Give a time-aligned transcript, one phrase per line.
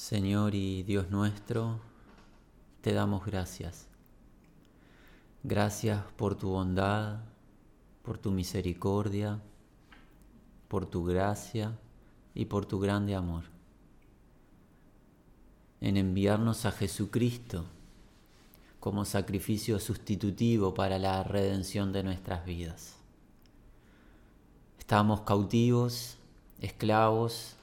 [0.00, 1.78] Señor y Dios nuestro,
[2.80, 3.86] te damos gracias.
[5.42, 7.18] Gracias por tu bondad,
[8.02, 9.42] por tu misericordia,
[10.68, 11.78] por tu gracia
[12.34, 13.44] y por tu grande amor.
[15.82, 17.66] En enviarnos a Jesucristo
[18.80, 22.96] como sacrificio sustitutivo para la redención de nuestras vidas.
[24.78, 26.16] Estamos cautivos,
[26.58, 27.58] esclavos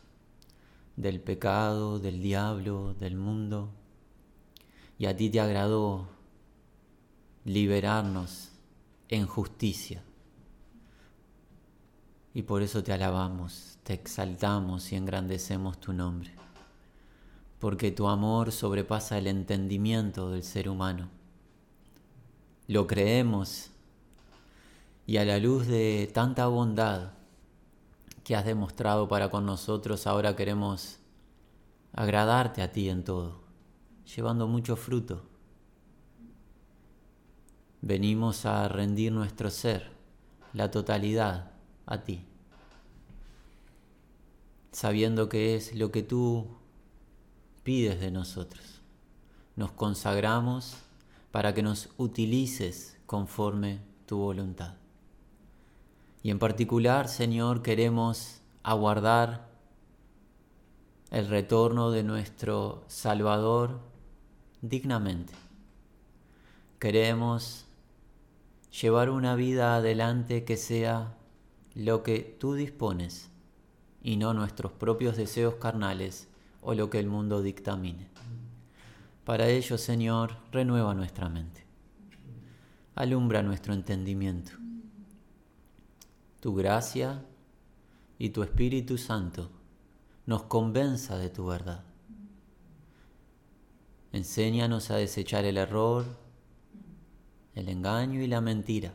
[0.98, 3.70] del pecado, del diablo, del mundo,
[5.00, 6.10] y a ti te agradó
[7.46, 8.50] liberarnos
[9.08, 10.04] en justicia.
[12.34, 16.32] Y por eso te alabamos, te exaltamos y engrandecemos tu nombre,
[17.60, 21.10] porque tu amor sobrepasa el entendimiento del ser humano.
[22.68, 23.70] Lo creemos
[25.06, 27.17] y a la luz de tanta bondad
[28.28, 31.00] que has demostrado para con nosotros, ahora queremos
[31.94, 33.40] agradarte a ti en todo,
[34.04, 35.24] llevando mucho fruto.
[37.80, 39.94] Venimos a rendir nuestro ser,
[40.52, 41.54] la totalidad,
[41.86, 42.26] a ti,
[44.74, 46.48] sabiendo que es lo que tú
[47.64, 48.82] pides de nosotros.
[49.56, 50.76] Nos consagramos
[51.32, 54.74] para que nos utilices conforme tu voluntad.
[56.28, 59.48] Y en particular, Señor, queremos aguardar
[61.10, 63.80] el retorno de nuestro Salvador
[64.62, 65.34] dignamente.
[66.80, 67.66] Queremos
[68.82, 71.16] llevar una vida adelante que sea
[71.74, 73.30] lo que tú dispones
[74.02, 76.28] y no nuestros propios deseos carnales
[76.62, 78.10] o lo que el mundo dictamine.
[79.24, 81.66] Para ello, Señor, renueva nuestra mente.
[82.96, 84.67] Alumbra nuestro entendimiento
[86.40, 87.26] tu gracia
[88.20, 89.50] y tu Espíritu Santo
[90.26, 91.84] nos convenza de tu verdad.
[94.12, 96.06] Enséñanos a desechar el error,
[97.56, 98.94] el engaño y la mentira.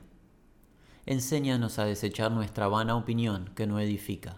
[1.04, 4.36] Enséñanos a desechar nuestra vana opinión que no edifica.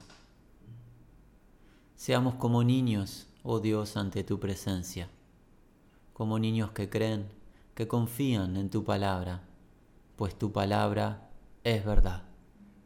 [1.95, 5.09] Seamos como niños, oh Dios, ante tu presencia,
[6.13, 7.29] como niños que creen,
[7.75, 9.43] que confían en tu palabra,
[10.17, 11.31] pues tu palabra
[11.65, 12.34] es verdad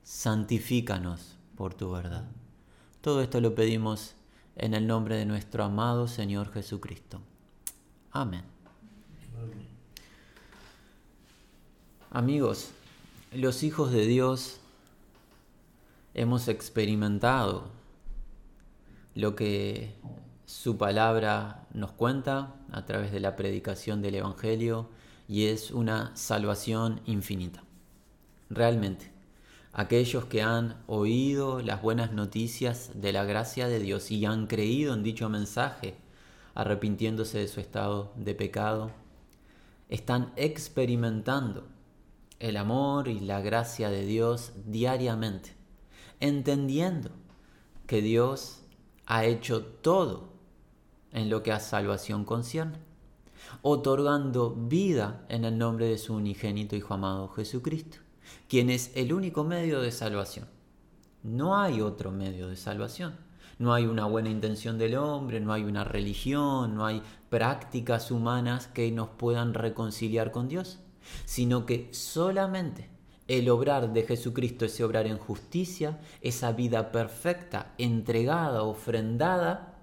[0.08, 2.24] santifícanos por tu verdad.
[3.02, 4.14] Todo esto lo pedimos
[4.56, 7.20] en el nombre de nuestro amado Señor Jesucristo.
[8.10, 8.42] Amén.
[12.10, 12.70] Amigos,
[13.32, 14.60] los hijos de Dios
[16.14, 17.68] hemos experimentado
[19.14, 19.94] lo que
[20.46, 24.88] su palabra nos cuenta a través de la predicación del Evangelio
[25.28, 27.62] y es una salvación infinita.
[28.48, 29.17] Realmente
[29.78, 34.92] aquellos que han oído las buenas noticias de la gracia de Dios y han creído
[34.92, 35.94] en dicho mensaje,
[36.56, 38.90] arrepintiéndose de su estado de pecado,
[39.88, 41.68] están experimentando
[42.40, 45.54] el amor y la gracia de Dios diariamente,
[46.18, 47.10] entendiendo
[47.86, 48.62] que Dios
[49.06, 50.32] ha hecho todo
[51.12, 52.78] en lo que a salvación concierne,
[53.62, 58.07] otorgando vida en el nombre de su unigénito Hijo amado Jesucristo
[58.48, 60.46] quien es el único medio de salvación.
[61.22, 63.14] No hay otro medio de salvación.
[63.58, 68.68] No hay una buena intención del hombre, no hay una religión, no hay prácticas humanas
[68.68, 70.78] que nos puedan reconciliar con Dios,
[71.24, 72.88] sino que solamente
[73.26, 79.74] el obrar de Jesucristo, ese obrar en justicia, esa vida perfecta, entregada, ofrendada,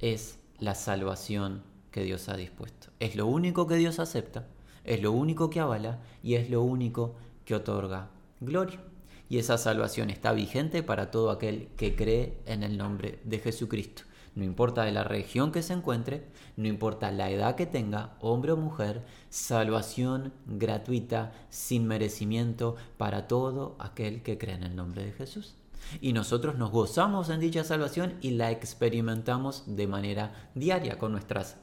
[0.00, 2.88] es la salvación que Dios ha dispuesto.
[2.98, 4.46] Es lo único que Dios acepta
[4.84, 8.10] es lo único que avala y es lo único que otorga
[8.40, 8.80] gloria.
[9.28, 14.02] Y esa salvación está vigente para todo aquel que cree en el nombre de Jesucristo.
[14.34, 16.26] No importa de la región que se encuentre,
[16.56, 23.76] no importa la edad que tenga, hombre o mujer, salvación gratuita, sin merecimiento, para todo
[23.78, 25.54] aquel que cree en el nombre de Jesús.
[26.00, 31.56] Y nosotros nos gozamos en dicha salvación y la experimentamos de manera diaria con nuestras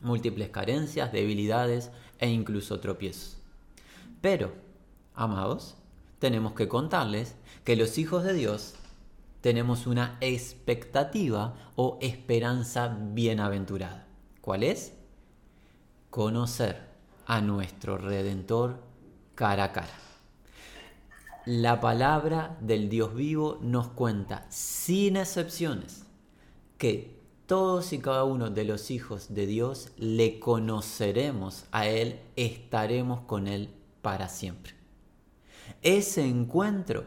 [0.00, 3.38] múltiples carencias, debilidades e incluso tropiezos.
[4.20, 4.52] Pero,
[5.14, 5.76] amados,
[6.20, 7.34] tenemos que contarles
[7.64, 8.74] que los hijos de Dios
[9.40, 14.06] tenemos una expectativa o esperanza bienaventurada.
[14.42, 14.92] ¿Cuál es?
[16.10, 16.88] Conocer
[17.26, 18.80] a nuestro Redentor
[19.34, 19.94] cara a cara.
[21.46, 26.04] La palabra del Dios vivo nos cuenta, sin excepciones,
[26.76, 27.19] que
[27.50, 33.48] todos y cada uno de los hijos de Dios le conoceremos a Él, estaremos con
[33.48, 33.70] Él
[34.02, 34.74] para siempre.
[35.82, 37.06] Ese encuentro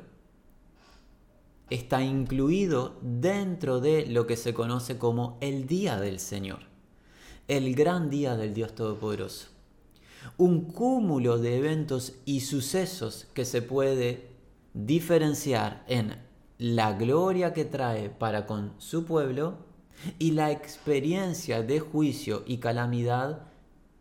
[1.69, 6.60] está incluido dentro de lo que se conoce como el día del Señor,
[7.48, 9.48] el gran día del Dios Todopoderoso.
[10.36, 14.28] Un cúmulo de eventos y sucesos que se puede
[14.74, 16.18] diferenciar en
[16.57, 19.72] la gloria que trae para con su pueblo
[20.19, 23.48] y la experiencia de juicio y calamidad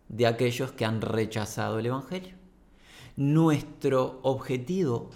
[0.09, 2.35] de aquellos que han rechazado el Evangelio.
[3.17, 5.11] Nuestro objetivo,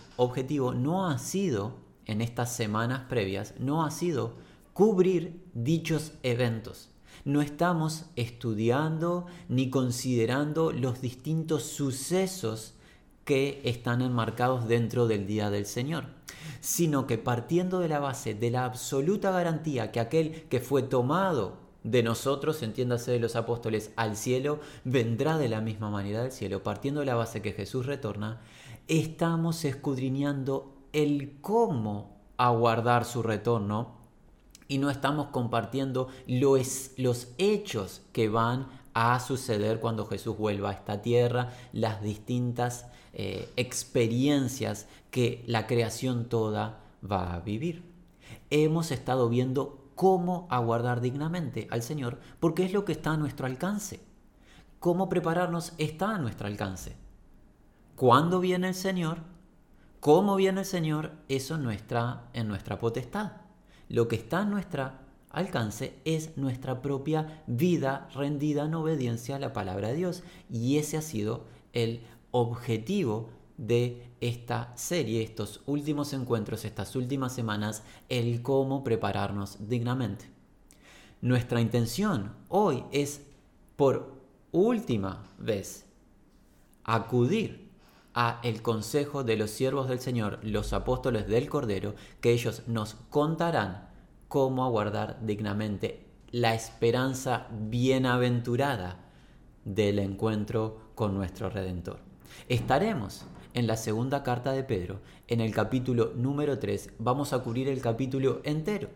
[0.74, 4.34] no ha sido, en estas semanas previas, no ha sido
[4.72, 6.90] cubrir dichos eventos.
[7.24, 12.74] No estamos estudiando ni considerando los distintos sucesos
[13.24, 16.15] que están enmarcados dentro del día del Señor,
[16.60, 21.66] sino que partiendo de la base de la absoluta garantía que aquel que fue tomado
[21.86, 26.62] de nosotros, entiéndase de los apóstoles, al cielo, vendrá de la misma manera del cielo,
[26.62, 28.40] partiendo de la base que Jesús retorna,
[28.88, 33.96] estamos escudriñando el cómo aguardar su retorno
[34.68, 40.72] y no estamos compartiendo los, los hechos que van a suceder cuando Jesús vuelva a
[40.72, 42.86] esta tierra, las distintas
[43.18, 47.82] eh, experiencias que la creación toda va a vivir.
[48.50, 53.46] Hemos estado viendo cómo aguardar dignamente al Señor, porque es lo que está a nuestro
[53.46, 54.00] alcance.
[54.80, 56.94] Cómo prepararnos está a nuestro alcance.
[57.94, 59.20] ¿Cuándo viene el Señor?
[60.00, 61.12] ¿Cómo viene el Señor?
[61.30, 63.32] Eso no está en nuestra potestad.
[63.88, 69.54] Lo que está a nuestra alcance es nuestra propia vida rendida en obediencia a la
[69.54, 70.22] palabra de Dios.
[70.50, 72.02] Y ese ha sido el
[72.36, 80.26] objetivo de esta serie, estos últimos encuentros, estas últimas semanas, el cómo prepararnos dignamente.
[81.22, 83.22] Nuestra intención hoy es,
[83.76, 84.20] por
[84.52, 85.86] última vez,
[86.84, 87.70] acudir
[88.12, 92.96] a el consejo de los siervos del Señor, los apóstoles del Cordero, que ellos nos
[93.08, 93.88] contarán
[94.28, 99.00] cómo aguardar dignamente la esperanza bienaventurada
[99.64, 102.05] del encuentro con nuestro Redentor.
[102.48, 107.68] Estaremos en la segunda carta de Pedro, en el capítulo número 3, vamos a cubrir
[107.68, 108.88] el capítulo entero,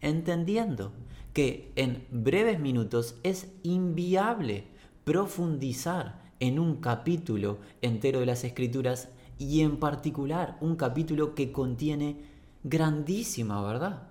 [0.00, 0.92] entendiendo
[1.32, 4.68] que en breves minutos es inviable
[5.02, 9.08] profundizar en un capítulo entero de las Escrituras
[9.38, 12.20] y en particular un capítulo que contiene
[12.62, 14.04] grandísima verdad.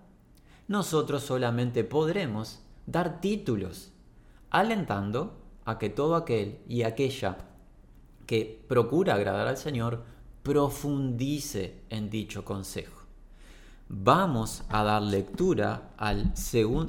[0.68, 3.94] Nosotros solamente podremos dar títulos,
[4.50, 7.38] alentando a que todo aquel y aquella
[8.26, 10.04] que procura agradar al Señor
[10.44, 13.04] profundice en dicho consejo.
[13.90, 16.34] Vamos a dar lectura al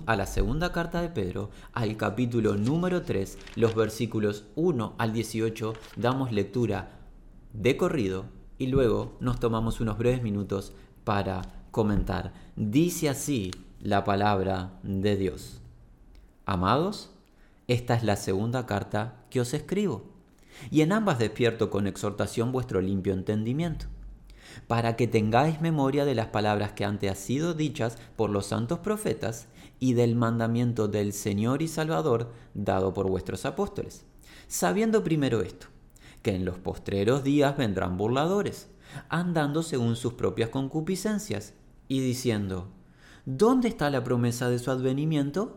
[0.06, 5.74] a la segunda carta de Pedro, al capítulo número 3, los versículos 1 al 18,
[5.96, 7.00] damos lectura
[7.52, 8.24] de corrido
[8.58, 10.72] y luego nos tomamos unos breves minutos
[11.04, 12.32] para comentar.
[12.56, 13.50] Dice así
[13.80, 15.60] la palabra de Dios.
[16.46, 17.10] Amados,
[17.68, 20.13] esta es la segunda carta que os escribo,
[20.70, 23.86] y en ambas despierto con exhortación vuestro limpio entendimiento,
[24.66, 28.78] para que tengáis memoria de las palabras que antes han sido dichas por los santos
[28.80, 29.48] profetas
[29.80, 34.04] y del mandamiento del Señor y Salvador dado por vuestros apóstoles,
[34.46, 35.66] sabiendo primero esto,
[36.22, 38.68] que en los postreros días vendrán burladores,
[39.08, 41.54] andando según sus propias concupiscencias,
[41.86, 42.68] y diciendo,
[43.26, 45.56] ¿Dónde está la promesa de su advenimiento?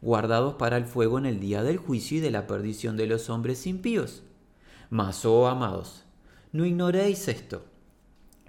[0.00, 3.30] guardados para el fuego en el día del juicio y de la perdición de los
[3.30, 4.22] hombres impíos.
[4.90, 6.04] Mas, oh amados,
[6.52, 7.64] no ignoréis esto,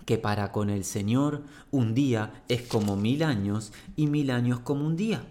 [0.06, 4.86] que para con el Señor un día es como mil años y mil años como
[4.86, 5.24] un día.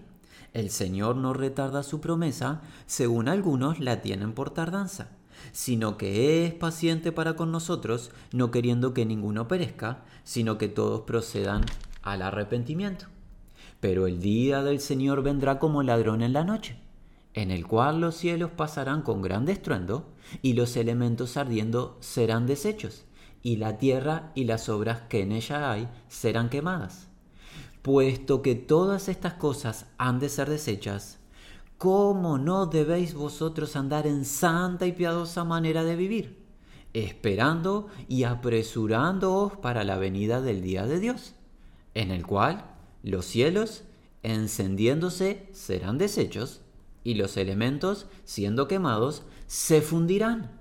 [0.52, 5.10] El Señor no retarda su promesa, según algunos la tienen por tardanza
[5.52, 11.02] sino que es paciente para con nosotros, no queriendo que ninguno perezca, sino que todos
[11.02, 11.64] procedan
[12.02, 13.06] al arrepentimiento.
[13.86, 16.76] Pero el día del Señor vendrá como ladrón en la noche,
[17.34, 20.08] en el cual los cielos pasarán con gran estruendo,
[20.42, 23.04] y los elementos ardiendo serán deshechos,
[23.44, 27.06] y la tierra y las obras que en ella hay serán quemadas.
[27.82, 31.20] Puesto que todas estas cosas han de ser deshechas,
[31.78, 36.44] ¿cómo no debéis vosotros andar en santa y piadosa manera de vivir,
[36.92, 41.34] esperando y apresurándoos para la venida del día de Dios,
[41.94, 42.75] en el cual
[43.06, 43.84] los cielos,
[44.22, 46.60] encendiéndose, serán deshechos,
[47.04, 50.60] y los elementos, siendo quemados, se fundirán.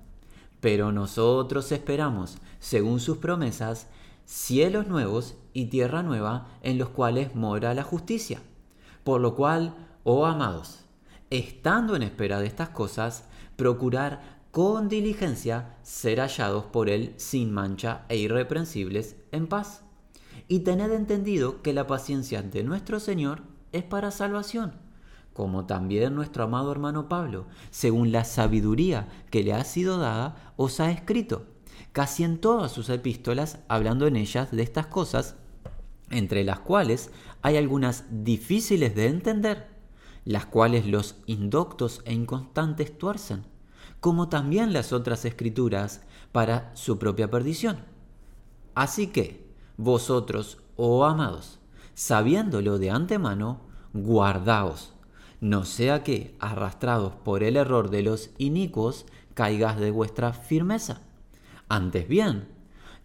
[0.59, 3.87] Pero nosotros esperamos, según sus promesas,
[4.25, 8.41] cielos nuevos y tierra nueva en los cuales mora la justicia.
[9.03, 9.73] Por lo cual,
[10.03, 10.81] oh amados,
[11.31, 13.23] estando en espera de estas cosas,
[13.55, 19.85] procurar con diligencia ser hallados por Él sin mancha e irreprensibles en paz.
[20.48, 24.74] Y tened entendido que la paciencia de nuestro Señor es para salvación,
[25.34, 30.80] como también nuestro amado hermano Pablo, según la sabiduría que le ha sido dada, os
[30.80, 31.46] ha escrito,
[31.92, 35.36] casi en todas sus epístolas, hablando en ellas de estas cosas,
[36.10, 37.10] entre las cuales
[37.42, 39.68] hay algunas difíciles de entender,
[40.24, 43.46] las cuales los indoctos e inconstantes tuercen,
[44.00, 46.01] como también las otras escrituras,
[46.32, 47.77] para su propia perdición.
[48.74, 49.44] Así que,
[49.77, 51.60] vosotros, oh amados,
[51.94, 53.62] sabiéndolo de antemano,
[53.94, 54.94] guardaos,
[55.41, 61.01] no sea que, arrastrados por el error de los inicuos, caigas de vuestra firmeza.
[61.67, 62.48] Antes bien,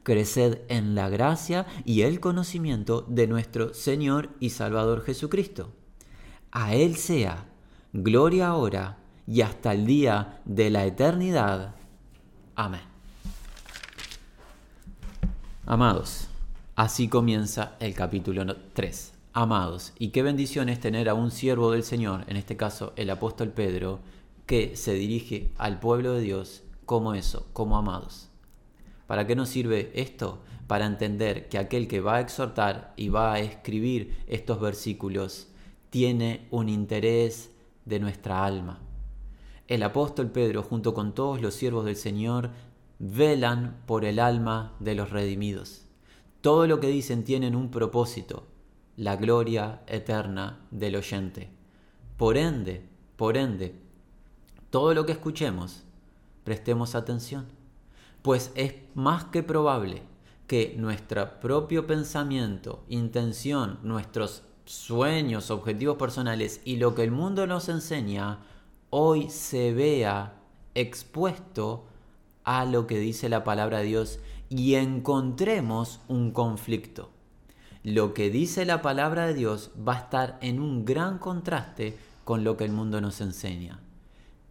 [0.03, 5.73] creced en la gracia y el conocimiento de nuestro Señor y Salvador Jesucristo.
[6.53, 7.47] A Él sea
[7.93, 11.75] gloria ahora y hasta el día de la eternidad.
[12.55, 12.81] Amén.
[15.67, 16.30] Amados,
[16.81, 19.13] así comienza el capítulo 3.
[19.35, 23.11] Amados, y qué bendición es tener a un siervo del Señor, en este caso el
[23.11, 24.01] apóstol Pedro,
[24.47, 28.31] que se dirige al pueblo de Dios como eso, como amados.
[29.07, 30.41] ¿Para qué nos sirve esto?
[30.69, 35.49] Para entender que aquel que va a exhortar y va a escribir estos versículos
[35.91, 37.51] tiene un interés
[37.85, 38.81] de nuestra alma.
[39.69, 42.49] El apóstol Pedro, junto con todos los siervos del Señor,
[42.99, 45.90] velan por el alma de los redimidos.
[46.41, 48.47] Todo lo que dicen tienen un propósito,
[48.97, 51.51] la gloria eterna del oyente.
[52.17, 53.75] Por ende, por ende,
[54.71, 55.83] todo lo que escuchemos,
[56.45, 57.47] prestemos atención,
[58.23, 60.03] pues es más que probable
[60.47, 67.69] que nuestro propio pensamiento, intención, nuestros sueños, objetivos personales y lo que el mundo nos
[67.69, 68.39] enseña
[68.91, 70.41] hoy se vea
[70.75, 71.85] expuesto
[72.45, 74.19] a lo que dice la palabra de Dios
[74.51, 77.09] y encontremos un conflicto
[77.83, 82.45] lo que dice la palabra de Dios va a estar en un gran contraste con
[82.45, 83.81] lo que el mundo nos enseña.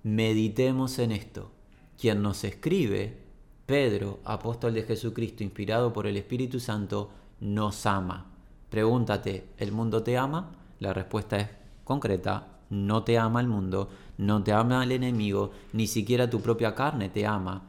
[0.02, 1.52] Meditemos en esto.
[2.00, 3.20] Quien nos escribe,
[3.68, 8.32] Pedro, apóstol de Jesucristo, inspirado por el Espíritu Santo, nos ama.
[8.72, 10.52] Pregúntate, ¿el mundo te ama?
[10.80, 11.50] La respuesta es
[11.84, 16.74] concreta, no te ama el mundo, no te ama el enemigo, ni siquiera tu propia
[16.74, 17.69] carne te ama.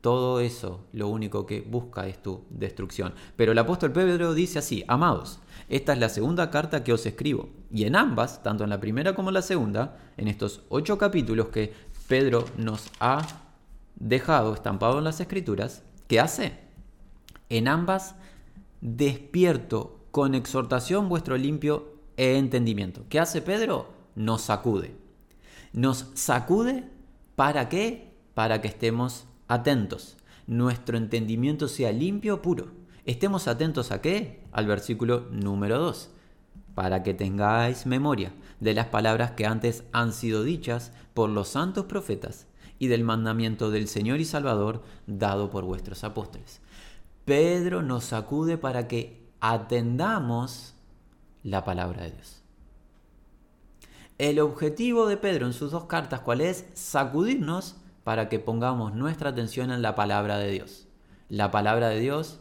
[0.00, 3.14] Todo eso lo único que busca es tu destrucción.
[3.36, 7.48] Pero el apóstol Pedro dice así, amados, esta es la segunda carta que os escribo.
[7.70, 11.48] Y en ambas, tanto en la primera como en la segunda, en estos ocho capítulos
[11.48, 11.72] que
[12.08, 13.26] Pedro nos ha
[13.96, 16.58] dejado estampado en las escrituras, ¿qué hace?
[17.48, 18.14] En ambas
[18.80, 23.04] despierto con exhortación vuestro limpio entendimiento.
[23.08, 23.90] ¿Qué hace Pedro?
[24.14, 24.94] Nos sacude.
[25.72, 26.84] Nos sacude
[27.34, 28.14] para qué?
[28.34, 32.68] Para que estemos atentos, nuestro entendimiento sea limpio, puro.
[33.04, 34.44] Estemos atentos a qué?
[34.52, 36.10] Al versículo número 2,
[36.74, 41.86] para que tengáis memoria de las palabras que antes han sido dichas por los santos
[41.86, 42.46] profetas
[42.78, 46.60] y del mandamiento del Señor y Salvador dado por vuestros apóstoles.
[47.24, 50.74] Pedro nos sacude para que atendamos
[51.42, 52.42] la palabra de Dios.
[54.18, 56.66] El objetivo de Pedro en sus dos cartas, ¿cuál es?
[56.74, 60.86] Sacudirnos para que pongamos nuestra atención en la palabra de Dios.
[61.28, 62.38] La palabra de Dios,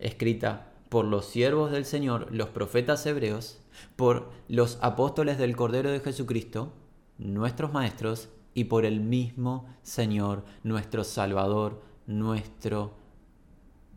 [0.00, 3.60] escrita por los siervos del Señor, los profetas hebreos,
[3.94, 6.72] por los apóstoles del Cordero de Jesucristo,
[7.16, 12.94] nuestros maestros, y por el mismo Señor, nuestro Salvador, nuestro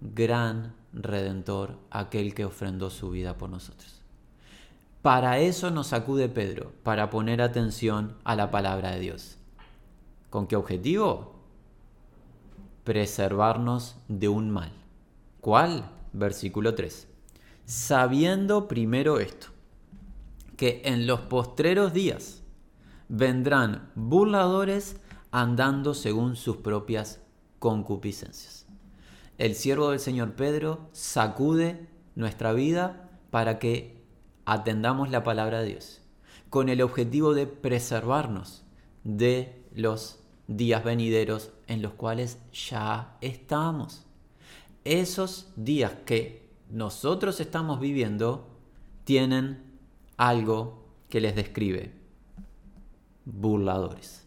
[0.01, 4.03] gran Redentor, aquel que ofrendó su vida por nosotros.
[5.01, 9.39] Para eso nos acude Pedro, para poner atención a la palabra de Dios.
[10.31, 11.35] ¿Con qué objetivo?
[12.85, 14.71] Preservarnos de un mal.
[15.41, 15.91] ¿Cuál?
[16.13, 17.05] Versículo 3.
[17.65, 19.47] Sabiendo primero esto,
[20.55, 22.43] que en los postreros días
[23.09, 27.19] vendrán burladores andando según sus propias
[27.59, 28.67] concupiscencias.
[29.37, 34.01] El siervo del Señor Pedro sacude nuestra vida para que
[34.45, 36.01] atendamos la palabra de Dios,
[36.49, 38.63] con el objetivo de preservarnos
[39.03, 44.05] de los días venideros en los cuales ya estamos.
[44.83, 48.47] Esos días que nosotros estamos viviendo
[49.03, 49.79] tienen
[50.17, 51.93] algo que les describe.
[53.25, 54.25] Burladores.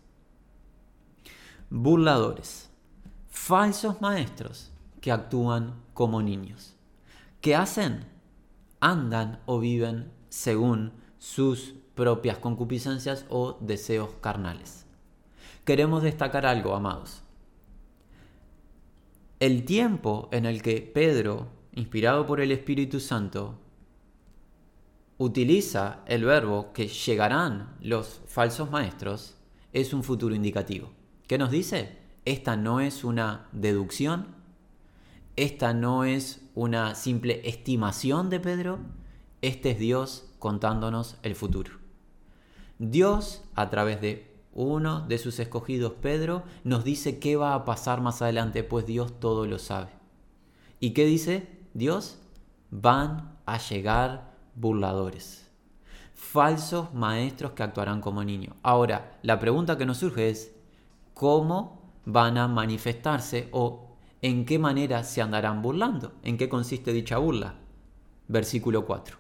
[1.71, 2.71] Burladores.
[3.29, 6.75] Falsos maestros que actúan como niños.
[7.41, 8.05] ¿Qué hacen?
[8.81, 14.84] Andan o viven según sus propias concupiscencias o deseos carnales.
[15.65, 17.23] Queremos destacar algo, amados.
[19.41, 23.59] El tiempo en el que Pedro, inspirado por el Espíritu Santo,
[25.19, 29.37] utiliza el verbo que llegarán los falsos maestros
[29.73, 30.93] es un futuro indicativo.
[31.27, 31.99] ¿Qué nos dice?
[32.25, 34.35] Esta no es una deducción,
[35.37, 38.79] esta no es una simple estimación de Pedro,
[39.43, 41.73] este es Dios contándonos el futuro.
[42.79, 48.01] Dios, a través de uno de sus escogidos, Pedro, nos dice qué va a pasar
[48.01, 49.91] más adelante, pues Dios todo lo sabe.
[50.81, 52.19] ¿Y qué dice Dios?
[52.71, 55.51] Van a llegar burladores,
[56.15, 58.55] falsos maestros que actuarán como niños.
[58.63, 60.55] Ahora, la pregunta que nos surge es,
[61.15, 66.13] ¿cómo van a manifestarse o en qué manera se andarán burlando?
[66.23, 67.57] ¿En qué consiste dicha burla?
[68.29, 69.17] Versículo 4.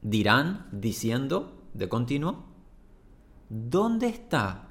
[0.00, 2.51] Dirán, diciendo, de continuo,
[3.52, 4.66] ¿dónde está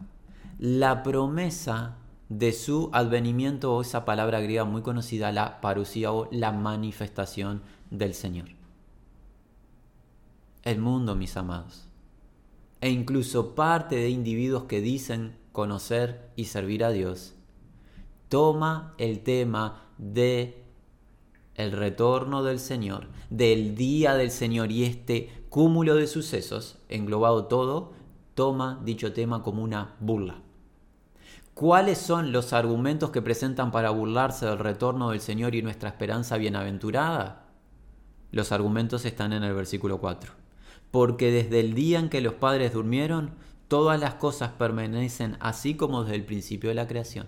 [0.58, 1.98] la promesa
[2.30, 7.62] de su advenimiento o esa palabra griega muy conocida, la parucía o la manifestación
[7.92, 8.50] del Señor?
[10.64, 11.88] El mundo, mis amados,
[12.82, 17.36] e incluso parte de individuos que dicen conocer y servir a Dios,
[18.30, 20.64] toma el tema de
[21.54, 28.01] el retorno del Señor, del día del Señor y este cúmulo de sucesos, englobado todo,
[28.36, 30.42] toma dicho tema como una burla.
[31.54, 36.38] ¿Cuáles son los argumentos que presentan para burlarse del retorno del Señor y nuestra esperanza
[36.38, 37.46] bienaventurada?
[38.32, 40.34] Los argumentos están en el versículo 4.
[40.90, 43.32] Porque desde el día en que los padres durmieron,
[43.68, 47.28] todas las cosas permanecen así como desde el principio de la creación.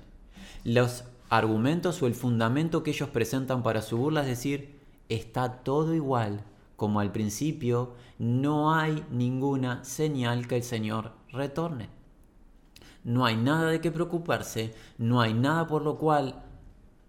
[0.64, 5.94] Los argumentos o el fundamento que ellos presentan para su burla es decir, está todo
[5.94, 6.44] igual
[6.76, 11.90] como al principio, no hay ninguna señal que el Señor retorne.
[13.04, 16.44] No hay nada de qué preocuparse, no hay nada por lo cual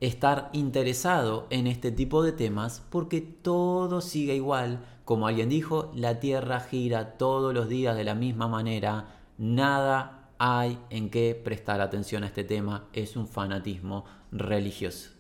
[0.01, 4.85] estar interesado en este tipo de temas porque todo sigue igual.
[5.05, 10.79] Como alguien dijo, la Tierra gira todos los días de la misma manera, nada hay
[10.91, 15.11] en qué prestar atención a este tema, es un fanatismo religioso.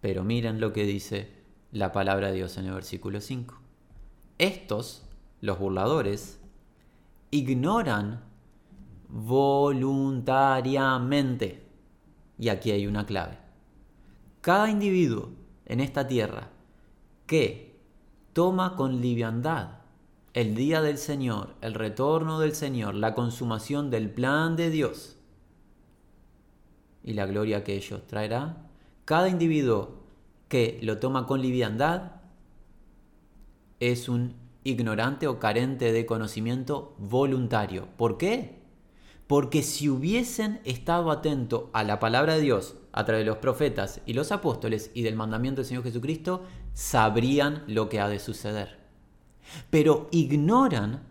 [0.00, 1.30] Pero miren lo que dice
[1.72, 3.65] la palabra de Dios en el versículo 5.
[4.38, 5.04] Estos,
[5.40, 6.38] los burladores,
[7.30, 8.22] ignoran
[9.08, 11.64] voluntariamente.
[12.38, 13.38] Y aquí hay una clave.
[14.40, 15.30] Cada individuo
[15.64, 16.50] en esta tierra
[17.26, 17.74] que
[18.32, 19.78] toma con liviandad
[20.34, 25.16] el día del Señor, el retorno del Señor, la consumación del plan de Dios
[27.02, 28.68] y la gloria que ellos traerá,
[29.06, 29.94] cada individuo
[30.48, 32.15] que lo toma con liviandad
[33.80, 34.34] es un
[34.64, 37.88] ignorante o carente de conocimiento voluntario.
[37.96, 38.56] ¿Por qué?
[39.26, 44.00] Porque si hubiesen estado atentos a la palabra de Dios a través de los profetas
[44.06, 46.42] y los apóstoles y del mandamiento del Señor Jesucristo,
[46.74, 48.78] sabrían lo que ha de suceder.
[49.70, 51.02] Pero ignoran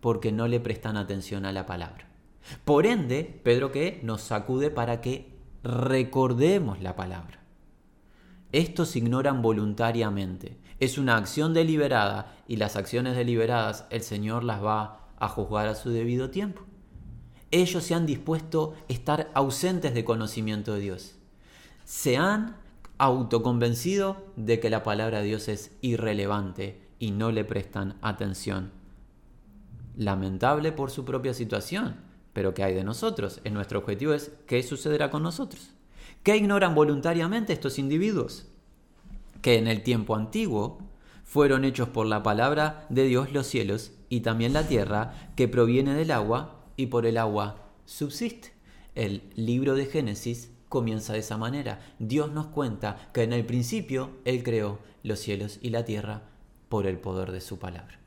[0.00, 2.08] porque no le prestan atención a la palabra.
[2.64, 7.40] Por ende, Pedro que nos sacude para que recordemos la palabra.
[8.52, 10.56] Estos ignoran voluntariamente.
[10.78, 15.74] Es una acción deliberada y las acciones deliberadas el Señor las va a juzgar a
[15.74, 16.62] su debido tiempo.
[17.50, 21.14] Ellos se han dispuesto a estar ausentes de conocimiento de Dios.
[21.84, 22.56] Se han
[22.98, 28.72] autoconvencido de que la palabra de Dios es irrelevante y no le prestan atención.
[29.96, 31.96] Lamentable por su propia situación,
[32.32, 33.40] pero ¿qué hay de nosotros?
[33.44, 35.70] En nuestro objetivo es ¿qué sucederá con nosotros?
[36.22, 38.46] ¿Qué ignoran voluntariamente estos individuos?
[39.42, 40.78] Que en el tiempo antiguo
[41.24, 45.94] fueron hechos por la palabra de Dios los cielos y también la tierra, que proviene
[45.94, 48.52] del agua y por el agua subsiste.
[48.94, 51.80] El libro de Génesis comienza de esa manera.
[51.98, 56.22] Dios nos cuenta que en el principio Él creó los cielos y la tierra
[56.68, 58.00] por el poder de su palabra.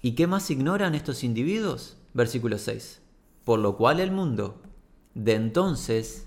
[0.00, 1.96] ¿Y qué más ignoran estos individuos?
[2.14, 3.00] Versículo 6.
[3.44, 4.62] Por lo cual el mundo,
[5.14, 6.26] de entonces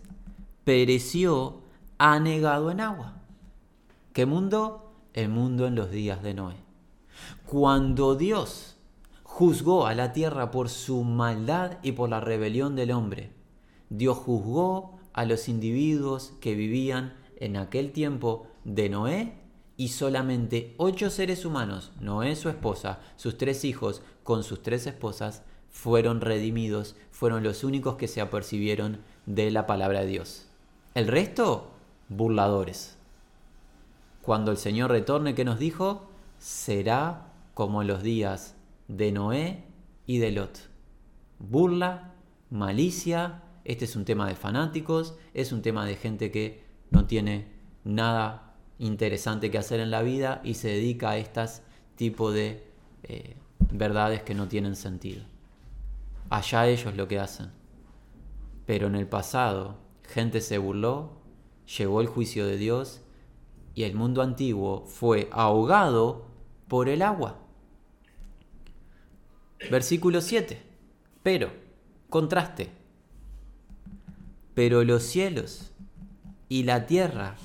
[0.65, 1.61] pereció
[2.03, 3.13] anegado en agua.
[4.11, 4.91] ¿Qué mundo?
[5.13, 6.55] El mundo en los días de Noé.
[7.45, 8.75] Cuando Dios
[9.21, 13.31] juzgó a la tierra por su maldad y por la rebelión del hombre,
[13.91, 19.35] Dios juzgó a los individuos que vivían en aquel tiempo de Noé
[19.77, 25.43] y solamente ocho seres humanos, Noé su esposa, sus tres hijos con sus tres esposas,
[25.69, 30.47] fueron redimidos, fueron los únicos que se apercibieron de la palabra de Dios.
[30.95, 31.70] El resto,
[32.12, 32.97] burladores.
[34.21, 36.10] Cuando el Señor retorne, ¿qué nos dijo?
[36.38, 38.56] Será como los días
[38.88, 39.63] de Noé
[40.06, 40.69] y de Lot.
[41.39, 42.13] Burla,
[42.50, 47.47] malicia, este es un tema de fanáticos, es un tema de gente que no tiene
[47.84, 51.63] nada interesante que hacer en la vida y se dedica a estas
[51.95, 52.67] tipo de
[53.04, 53.36] eh,
[53.71, 55.24] verdades que no tienen sentido.
[56.30, 57.52] Allá ellos lo que hacen.
[58.65, 61.20] Pero en el pasado, gente se burló,
[61.77, 63.01] llegó el juicio de Dios
[63.75, 66.25] y el mundo antiguo fue ahogado
[66.67, 67.39] por el agua.
[69.69, 70.62] Versículo 7.
[71.23, 71.51] Pero,
[72.10, 72.71] contraste.
[74.53, 75.71] Pero los cielos
[76.49, 77.36] y la tierra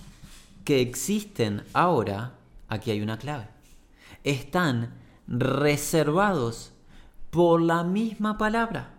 [0.64, 2.34] que existen ahora,
[2.68, 3.48] aquí hay una clave,
[4.24, 4.94] están
[5.28, 6.72] reservados
[7.30, 8.94] por la misma palabra,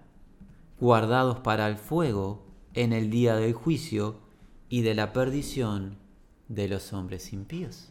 [0.80, 4.27] guardados para el fuego en el día del juicio
[4.70, 5.98] y de la perdición
[6.48, 7.90] de los hombres impíos.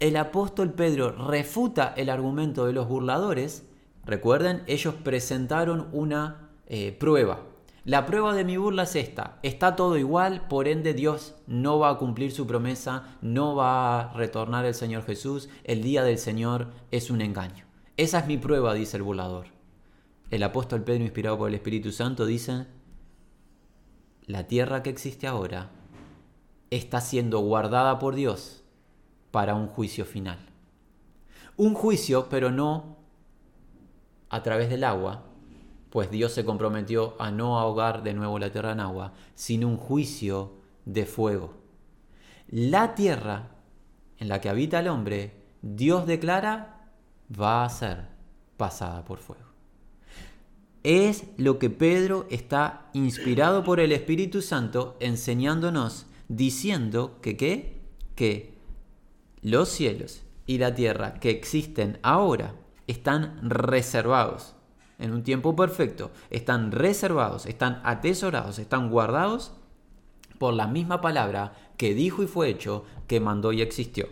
[0.00, 3.64] El apóstol Pedro refuta el argumento de los burladores.
[4.04, 7.42] Recuerden, ellos presentaron una eh, prueba,
[7.88, 9.38] la prueba de mi burla es esta.
[9.42, 14.12] Está todo igual, por ende Dios no va a cumplir su promesa, no va a
[14.12, 17.64] retornar el Señor Jesús, el día del Señor es un engaño.
[17.96, 19.46] Esa es mi prueba, dice el burlador.
[20.30, 22.66] El apóstol Pedro, inspirado por el Espíritu Santo, dice,
[24.28, 25.70] la tierra que existe ahora
[26.70, 28.62] está siendo guardada por Dios
[29.30, 30.38] para un juicio final.
[31.56, 32.98] Un juicio, pero no
[34.28, 35.22] a través del agua,
[35.88, 39.78] pues Dios se comprometió a no ahogar de nuevo la tierra en agua, sino un
[39.78, 40.52] juicio
[40.84, 41.54] de fuego.
[42.48, 43.48] La tierra
[44.18, 46.90] en la que habita el hombre, Dios declara,
[47.28, 48.08] va a ser
[48.58, 49.47] pasada por fuego.
[50.88, 57.82] Es lo que Pedro está inspirado por el Espíritu Santo enseñándonos, diciendo que qué?
[58.14, 58.54] Que
[59.42, 62.54] los cielos y la tierra que existen ahora
[62.86, 64.54] están reservados
[64.98, 69.52] en un tiempo perfecto, están reservados, están atesorados, están guardados
[70.38, 74.08] por la misma palabra que dijo y fue hecho, que mandó y existió.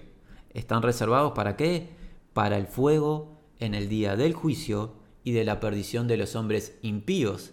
[0.50, 1.96] Están reservados para qué?
[2.34, 6.78] Para el fuego en el día del juicio y de la perdición de los hombres
[6.82, 7.50] impíos,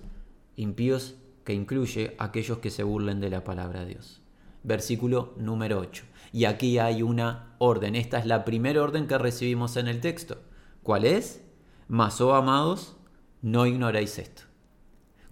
[0.56, 4.22] impíos que incluye aquellos que se burlen de la palabra de Dios.
[4.62, 6.04] Versículo número 8.
[6.32, 7.96] Y aquí hay una orden.
[7.96, 10.38] Esta es la primera orden que recibimos en el texto.
[10.84, 11.42] ¿Cuál es?
[11.88, 12.96] Mas, oh amados,
[13.42, 14.44] no ignoréis esto.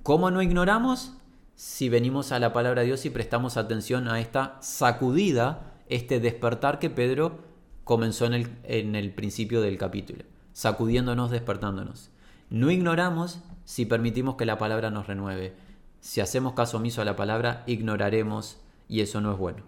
[0.01, 1.13] ¿Cómo no ignoramos?
[1.53, 6.79] Si venimos a la palabra de Dios y prestamos atención a esta sacudida, este despertar
[6.79, 7.37] que Pedro
[7.83, 10.23] comenzó en el, en el principio del capítulo,
[10.53, 12.09] sacudiéndonos, despertándonos.
[12.51, 15.55] No ignoramos si permitimos que la palabra nos renueve.
[16.01, 18.59] Si hacemos caso omiso a la palabra, ignoraremos
[18.89, 19.63] y eso no es bueno.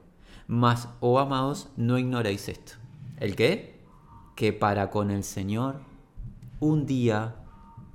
[0.47, 2.73] Mas, oh amados, no ignoréis esto.
[3.21, 3.79] ¿El qué?
[4.35, 5.77] Que para con el Señor
[6.59, 7.35] un día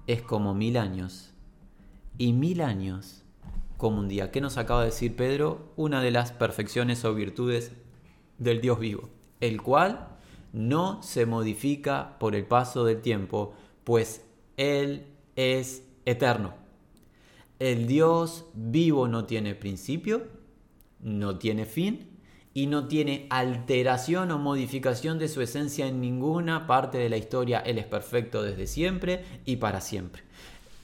[0.06, 1.34] es como mil años
[2.16, 3.24] y mil años
[3.76, 4.30] como un día.
[4.30, 5.70] ¿Qué nos acaba de decir Pedro?
[5.76, 7.72] Una de las perfecciones o virtudes
[8.38, 10.08] del Dios vivo, el cual
[10.54, 13.52] no se modifica por el paso del tiempo,
[13.84, 14.22] pues
[14.58, 16.54] Él es eterno.
[17.58, 20.26] El Dios vivo no tiene principio,
[21.00, 22.18] no tiene fin
[22.52, 27.60] y no tiene alteración o modificación de su esencia en ninguna parte de la historia.
[27.60, 30.22] Él es perfecto desde siempre y para siempre.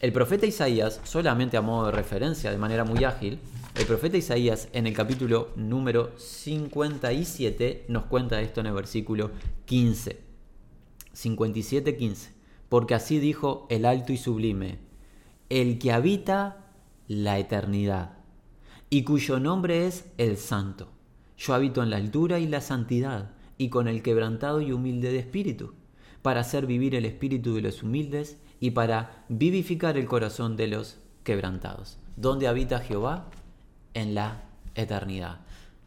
[0.01, 3.39] El profeta Isaías, solamente a modo de referencia, de manera muy ágil,
[3.75, 9.33] el profeta Isaías en el capítulo número 57 nos cuenta esto en el versículo
[9.65, 10.21] 15.
[11.15, 12.29] 57-15.
[12.69, 14.79] Porque así dijo el alto y sublime,
[15.49, 16.67] el que habita
[17.07, 18.19] la eternidad,
[18.91, 20.95] y cuyo nombre es el santo
[21.37, 25.19] yo habito en la altura y la santidad, y con el quebrantado y humilde de
[25.19, 25.75] espíritu,
[26.23, 30.99] para hacer vivir el espíritu de los humildes y para vivificar el corazón de los
[31.23, 31.99] quebrantados.
[32.17, 33.31] ¿Dónde habita Jehová?
[33.95, 35.41] En la eternidad.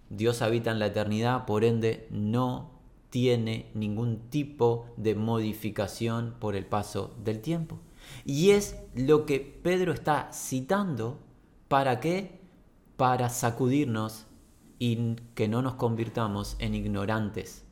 [0.09, 2.71] Dios habita en la eternidad, por ende no
[3.09, 7.79] tiene ningún tipo de modificación por el paso del tiempo.
[8.25, 11.19] Y es lo que Pedro está citando
[11.67, 12.39] para qué?
[12.95, 14.25] Para sacudirnos
[14.79, 17.65] y que no nos convirtamos en ignorantes.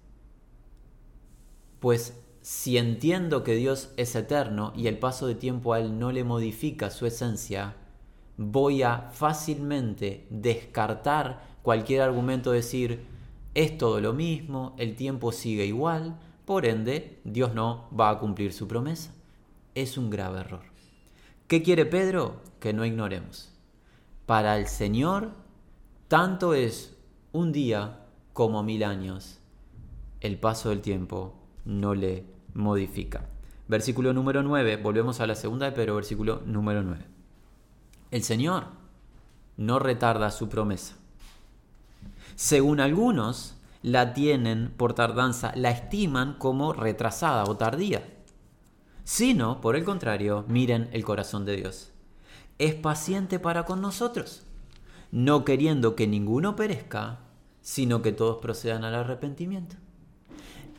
[1.79, 6.11] Pues si entiendo que Dios es eterno y el paso de tiempo a Él no
[6.11, 7.75] le modifica su esencia,
[8.37, 13.05] voy a fácilmente descartar cualquier argumento, decir,
[13.55, 18.53] es todo lo mismo, el tiempo sigue igual, por ende Dios no va a cumplir
[18.53, 19.13] su promesa.
[19.73, 20.63] Es un grave error.
[21.47, 22.41] ¿Qué quiere Pedro?
[22.59, 23.51] Que no ignoremos.
[24.25, 25.31] Para el Señor,
[26.07, 26.97] tanto es
[27.31, 29.39] un día como mil años.
[30.19, 33.29] El paso del tiempo no le modifica.
[33.67, 37.05] Versículo número 9, volvemos a la segunda de Pedro, versículo número 9.
[38.11, 38.65] El Señor
[39.57, 40.97] no retarda su promesa.
[42.35, 48.03] Según algunos, la tienen por tardanza, la estiman como retrasada o tardía.
[49.03, 51.91] Sino, por el contrario, miren el corazón de Dios.
[52.57, 54.43] Es paciente para con nosotros,
[55.11, 57.19] no queriendo que ninguno perezca,
[57.61, 59.75] sino que todos procedan al arrepentimiento.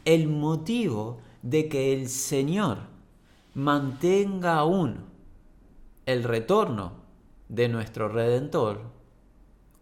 [0.05, 2.79] El motivo de que el Señor
[3.55, 5.05] mantenga aún
[6.07, 6.92] el retorno
[7.49, 8.83] de nuestro Redentor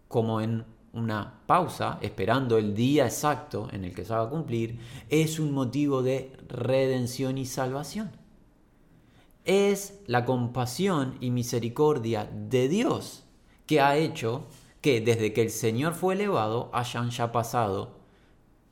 [0.07, 4.79] como en una pausa, esperando el día exacto en el que se va a cumplir,
[5.09, 8.11] es un motivo de redención y salvación.
[9.43, 13.25] Es la compasión y misericordia de Dios
[13.67, 14.47] que ha hecho
[14.81, 17.99] que desde que el Señor fue elevado hayan ya pasado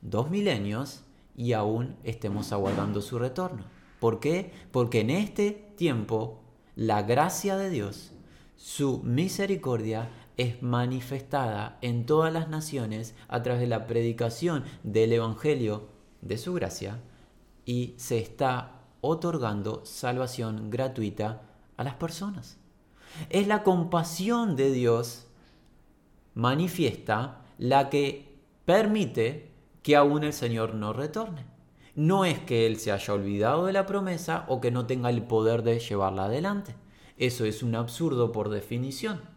[0.01, 1.03] dos milenios
[1.35, 3.63] y aún estemos aguardando su retorno.
[3.99, 4.51] ¿Por qué?
[4.71, 6.41] Porque en este tiempo
[6.75, 8.11] la gracia de Dios,
[8.55, 15.87] su misericordia es manifestada en todas las naciones a través de la predicación del Evangelio
[16.21, 16.99] de su gracia
[17.65, 21.41] y se está otorgando salvación gratuita
[21.77, 22.57] a las personas.
[23.29, 25.27] Es la compasión de Dios
[26.33, 29.51] manifiesta la que permite
[29.83, 31.45] que aún el Señor no retorne.
[31.95, 35.23] No es que Él se haya olvidado de la promesa o que no tenga el
[35.23, 36.75] poder de llevarla adelante.
[37.17, 39.32] Eso es un absurdo por definición.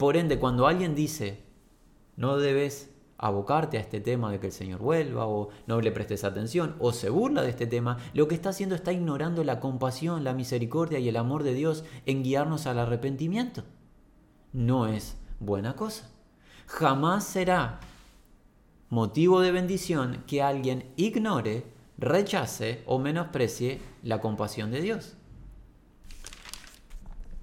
[0.00, 1.42] Por ende, cuando alguien dice,
[2.16, 6.24] no debes abocarte a este tema de que el Señor vuelva o no le prestes
[6.24, 10.24] atención o se burla de este tema, lo que está haciendo está ignorando la compasión,
[10.24, 13.64] la misericordia y el amor de Dios en guiarnos al arrepentimiento.
[14.54, 16.10] No es buena cosa.
[16.66, 17.80] Jamás será
[18.88, 21.66] motivo de bendición que alguien ignore,
[21.98, 25.18] rechace o menosprecie la compasión de Dios.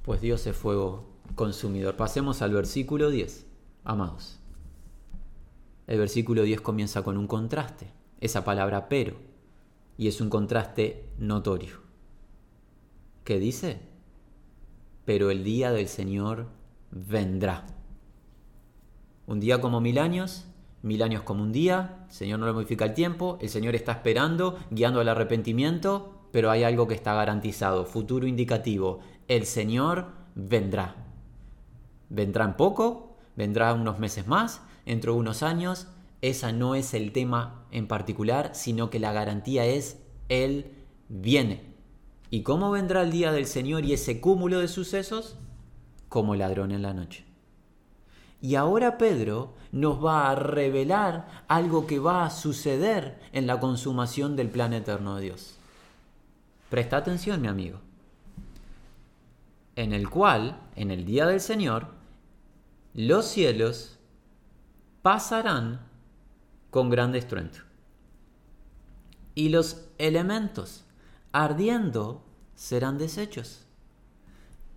[0.02, 1.96] Pues Dios es fuego consumidor.
[1.96, 3.46] Pasemos al versículo 10.
[3.84, 4.40] Amados.
[5.88, 9.16] El versículo 10 comienza con un contraste, esa palabra pero,
[9.98, 11.80] y es un contraste notorio.
[13.24, 13.80] ¿Qué dice?
[15.06, 16.48] Pero el día del Señor
[16.92, 17.66] vendrá.
[19.26, 20.48] Un día como mil años
[20.88, 23.92] mil años como un día, el Señor no le modifica el tiempo, el Señor está
[23.94, 31.07] esperando, guiando al arrepentimiento, pero hay algo que está garantizado, futuro indicativo, el Señor vendrá.
[32.10, 35.88] Vendrá en poco, vendrá unos meses más, dentro de unos años,
[36.22, 40.74] esa no es el tema en particular, sino que la garantía es Él
[41.10, 41.74] viene.
[42.30, 45.38] ¿Y cómo vendrá el día del Señor y ese cúmulo de sucesos?
[46.10, 47.26] Como ladrón en la noche.
[48.42, 54.36] Y ahora Pedro nos va a revelar algo que va a suceder en la consumación
[54.36, 55.58] del plan eterno de Dios.
[56.70, 57.80] Presta atención, mi amigo.
[59.76, 61.97] En el cual, en el día del Señor,
[62.98, 64.00] los cielos
[65.04, 65.88] pasarán
[66.72, 67.60] con gran estruendo.
[69.36, 70.84] Y los elementos
[71.32, 73.68] ardiendo serán deshechos.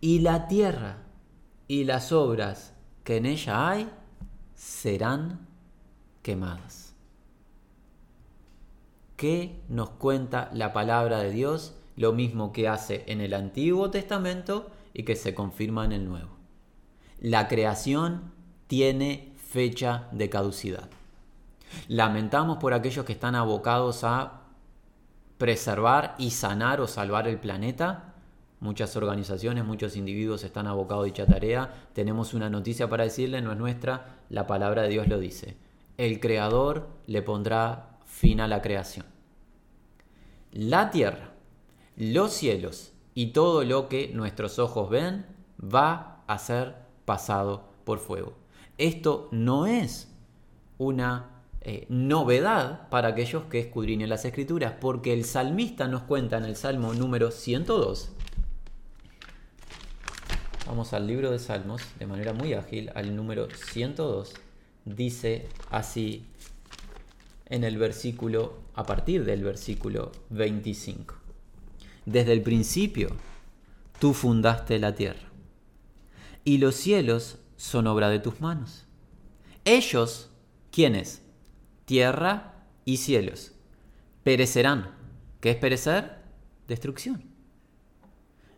[0.03, 0.99] Y la tierra
[1.67, 3.91] y las obras que en ella hay
[4.55, 5.47] serán
[6.23, 6.95] quemadas.
[9.17, 11.75] ¿Qué nos cuenta la palabra de Dios?
[11.97, 16.40] Lo mismo que hace en el Antiguo Testamento y que se confirma en el Nuevo.
[17.21, 18.33] La creación
[18.67, 20.89] tiene fecha de caducidad.
[21.87, 24.43] Lamentamos por aquellos que están abocados a
[25.39, 28.11] preservar y sanar o salvar el planeta,
[28.61, 31.73] Muchas organizaciones, muchos individuos están abocados a dicha tarea.
[31.95, 35.57] Tenemos una noticia para decirle, no es nuestra, la palabra de Dios lo dice.
[35.97, 39.07] El Creador le pondrá fin a la creación.
[40.53, 41.31] La tierra,
[41.97, 45.25] los cielos y todo lo que nuestros ojos ven
[45.59, 46.75] va a ser
[47.11, 48.35] pasado por fuego.
[48.79, 50.07] Esto no es
[50.79, 56.45] una eh, novedad para aquellos que escudriñen las escrituras, porque el salmista nos cuenta en
[56.45, 58.13] el Salmo número 102,
[60.69, 64.35] Vamos al libro de Salmos de manera muy ágil, al número 102.
[64.85, 66.27] Dice así
[67.47, 71.17] en el versículo, a partir del versículo 25.
[72.07, 73.09] Desde el principio
[73.99, 75.30] tú fundaste la tierra
[76.45, 78.87] y los cielos son obra de tus manos.
[79.65, 80.31] Ellos,
[80.71, 81.23] ¿quiénes?
[81.91, 83.51] tierra y cielos.
[84.23, 84.95] Perecerán.
[85.41, 86.19] ¿Qué es perecer?
[86.69, 87.25] Destrucción.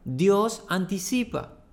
[0.04, 1.64] Dios anticipa.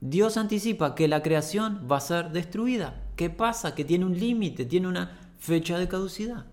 [0.00, 3.04] Dios anticipa que la creación va a ser destruida.
[3.14, 3.76] ¿Qué pasa?
[3.76, 6.46] Que tiene un límite, tiene una fecha de caducidad.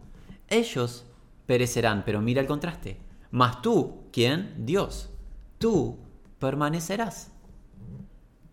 [0.50, 1.08] Ellos
[1.47, 3.00] perecerán, pero mira el contraste.
[3.32, 4.54] Mas tú, ¿quién?
[4.67, 5.10] Dios.
[5.58, 5.97] Tú
[6.38, 7.32] permanecerás.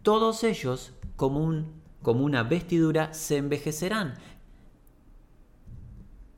[0.04, 4.12] Todos ellos, como, un, como una vestidura, se envejecerán.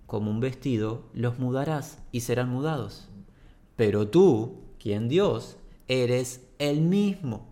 [0.07, 3.09] Como un vestido, los mudarás y serán mudados.
[3.75, 5.57] Pero tú, quien Dios,
[5.89, 7.49] eres el mismo,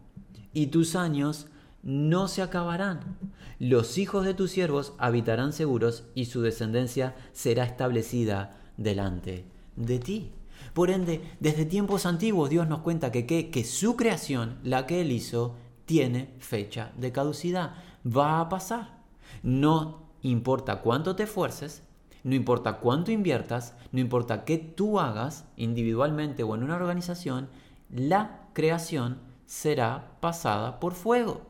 [0.52, 1.48] y tus años
[1.82, 3.18] no se acabarán.
[3.58, 10.30] Los hijos de tus siervos habitarán seguros y su descendencia será establecida delante de ti.
[10.74, 15.00] Por ende, desde tiempos antiguos Dios nos cuenta que, que, que su creación, la que
[15.00, 17.74] Él hizo, tiene fecha de caducidad.
[18.04, 18.98] Va a pasar.
[19.42, 21.82] No importa cuánto te esfuerces,
[22.22, 27.48] no importa cuánto inviertas, no importa qué tú hagas individualmente o en una organización,
[27.90, 31.42] la creación será pasada por fuego.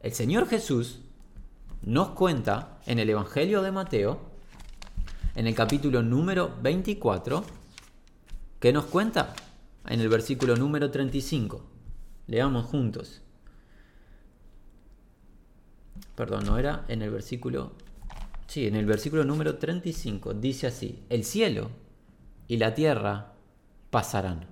[0.00, 1.00] El Señor Jesús
[1.82, 4.20] nos cuenta en el Evangelio de Mateo,
[5.34, 7.44] en el capítulo número 24,
[8.60, 9.34] ¿qué nos cuenta?
[9.86, 11.77] En el versículo número 35.
[12.28, 13.22] Leamos juntos.
[16.14, 17.72] Perdón, no era en el versículo...
[18.46, 21.70] Sí, en el versículo número 35 dice así, el cielo
[22.46, 23.32] y la tierra
[23.90, 24.46] pasarán.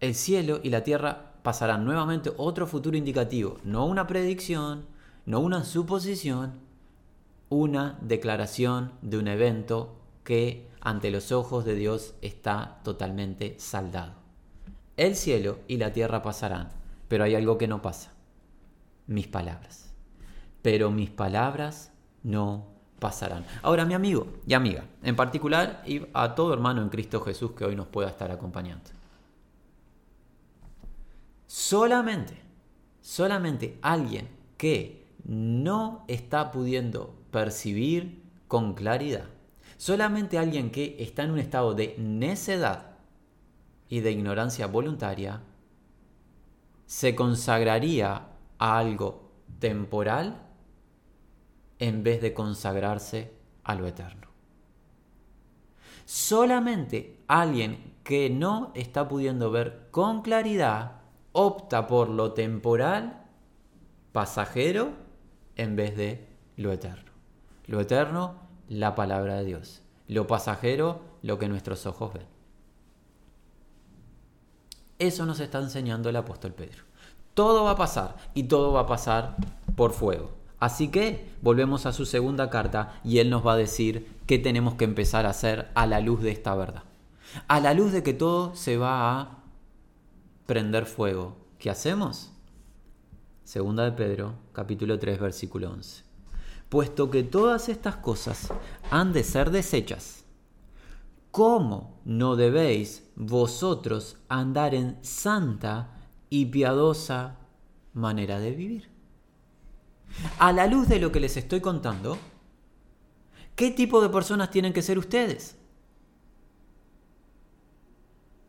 [0.00, 4.86] El cielo y la tierra pasarán nuevamente otro futuro indicativo, no una predicción,
[5.26, 6.60] no una suposición,
[7.48, 14.25] una declaración de un evento que ante los ojos de Dios está totalmente saldado.
[14.96, 16.70] El cielo y la tierra pasarán,
[17.08, 18.12] pero hay algo que no pasa,
[19.06, 19.92] mis palabras.
[20.62, 22.66] Pero mis palabras no
[22.98, 23.44] pasarán.
[23.62, 27.64] Ahora, mi amigo y amiga, en particular y a todo hermano en Cristo Jesús que
[27.64, 28.90] hoy nos pueda estar acompañando.
[31.46, 32.38] Solamente,
[33.00, 39.26] solamente alguien que no está pudiendo percibir con claridad,
[39.76, 42.95] solamente alguien que está en un estado de necedad
[43.88, 45.42] y de ignorancia voluntaria,
[46.86, 50.42] se consagraría a algo temporal
[51.78, 53.32] en vez de consagrarse
[53.64, 54.28] a lo eterno.
[56.04, 61.00] Solamente alguien que no está pudiendo ver con claridad
[61.32, 63.24] opta por lo temporal,
[64.12, 64.92] pasajero,
[65.56, 67.10] en vez de lo eterno.
[67.66, 68.36] Lo eterno,
[68.68, 69.82] la palabra de Dios.
[70.06, 72.35] Lo pasajero, lo que nuestros ojos ven.
[74.98, 76.84] Eso nos está enseñando el apóstol Pedro.
[77.34, 79.36] Todo va a pasar y todo va a pasar
[79.76, 80.30] por fuego.
[80.58, 84.74] Así que volvemos a su segunda carta y él nos va a decir qué tenemos
[84.74, 86.84] que empezar a hacer a la luz de esta verdad.
[87.46, 89.38] A la luz de que todo se va a
[90.46, 91.36] prender fuego.
[91.58, 92.30] ¿Qué hacemos?
[93.44, 96.04] Segunda de Pedro, capítulo 3, versículo 11.
[96.70, 98.48] Puesto que todas estas cosas
[98.90, 100.15] han de ser desechas,
[101.36, 105.90] ¿cómo no debéis vosotros andar en santa
[106.30, 107.36] y piadosa
[107.92, 108.88] manera de vivir?
[110.38, 112.16] A la luz de lo que les estoy contando,
[113.54, 115.58] ¿qué tipo de personas tienen que ser ustedes?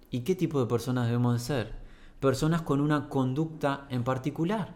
[0.09, 1.87] ¿Y qué tipo de personas debemos de ser?
[2.19, 4.73] personas con una conducta en particular.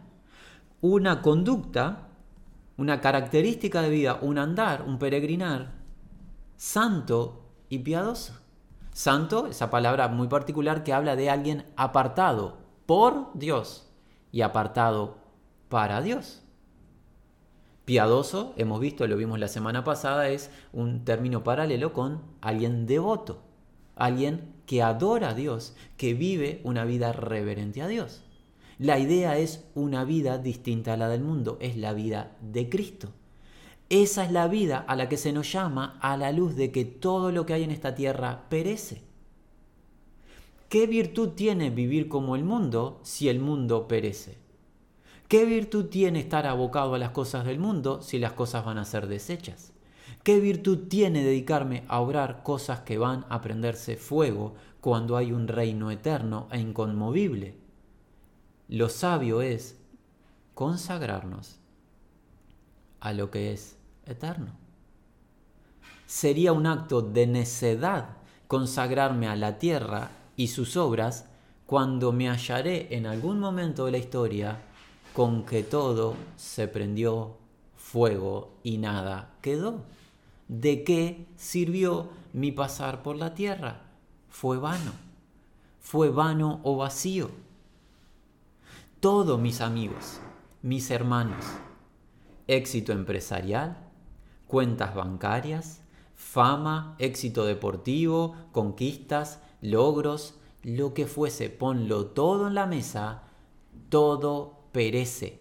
[0.81, 2.09] Una conducta,
[2.77, 5.71] una característica de vida, un andar, un peregrinar
[6.55, 7.40] santo
[7.71, 8.33] y piadoso.
[8.91, 13.89] Santo, esa palabra muy particular que habla de alguien apartado por Dios
[14.33, 15.15] y apartado
[15.69, 16.43] para Dios.
[17.85, 23.41] Piadoso, hemos visto, lo vimos la semana pasada, es un término paralelo con alguien devoto,
[23.95, 28.21] alguien que adora a Dios, que vive una vida reverente a Dios.
[28.79, 33.13] La idea es una vida distinta a la del mundo, es la vida de Cristo.
[33.91, 36.85] Esa es la vida a la que se nos llama a la luz de que
[36.85, 39.03] todo lo que hay en esta tierra perece.
[40.69, 44.37] ¿Qué virtud tiene vivir como el mundo si el mundo perece?
[45.27, 48.85] ¿Qué virtud tiene estar abocado a las cosas del mundo si las cosas van a
[48.85, 49.73] ser desechas?
[50.23, 55.49] ¿Qué virtud tiene dedicarme a obrar cosas que van a prenderse fuego cuando hay un
[55.49, 57.57] reino eterno e inconmovible?
[58.69, 59.77] Lo sabio es
[60.53, 61.59] consagrarnos
[63.01, 64.51] a lo que es eterno.
[66.05, 71.25] Sería un acto de necedad consagrarme a la tierra y sus obras
[71.65, 74.59] cuando me hallaré en algún momento de la historia
[75.13, 77.37] con que todo se prendió
[77.75, 79.83] fuego y nada quedó.
[80.47, 83.83] ¿De qué sirvió mi pasar por la tierra?
[84.29, 84.91] Fue vano.
[85.79, 87.31] Fue vano o vacío.
[88.99, 90.19] Todos mis amigos,
[90.61, 91.45] mis hermanos,
[92.47, 93.90] éxito empresarial,
[94.51, 95.79] cuentas bancarias,
[96.13, 103.23] fama, éxito deportivo, conquistas, logros, lo que fuese, ponlo todo en la mesa,
[103.87, 105.39] todo perece,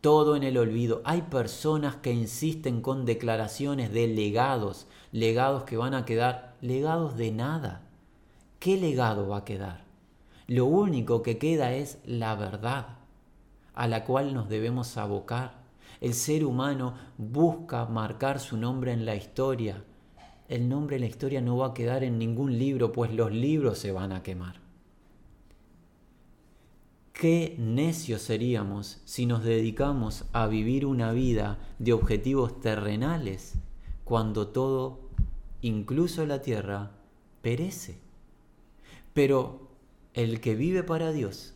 [0.00, 1.02] todo en el olvido.
[1.04, 7.32] Hay personas que insisten con declaraciones de legados, legados que van a quedar, legados de
[7.32, 7.82] nada.
[8.58, 9.84] ¿Qué legado va a quedar?
[10.46, 12.86] Lo único que queda es la verdad,
[13.74, 15.65] a la cual nos debemos abocar.
[16.00, 19.84] El ser humano busca marcar su nombre en la historia,
[20.48, 23.78] el nombre en la historia no va a quedar en ningún libro, pues los libros
[23.78, 24.60] se van a quemar.
[27.12, 33.54] Qué necios seríamos si nos dedicamos a vivir una vida de objetivos terrenales
[34.04, 35.00] cuando todo,
[35.62, 36.92] incluso la tierra,
[37.40, 37.98] perece.
[39.14, 39.70] Pero
[40.12, 41.54] el que vive para Dios,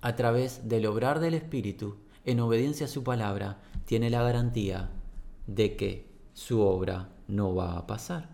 [0.00, 1.96] a través del obrar del Espíritu,
[2.26, 4.90] en obediencia a su palabra, tiene la garantía
[5.46, 8.28] de que su obra no va a pasar.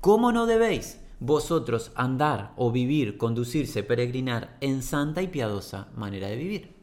[0.00, 6.36] ¿Cómo no debéis vosotros andar o vivir, conducirse, peregrinar en santa y piadosa manera de
[6.36, 6.74] vivir?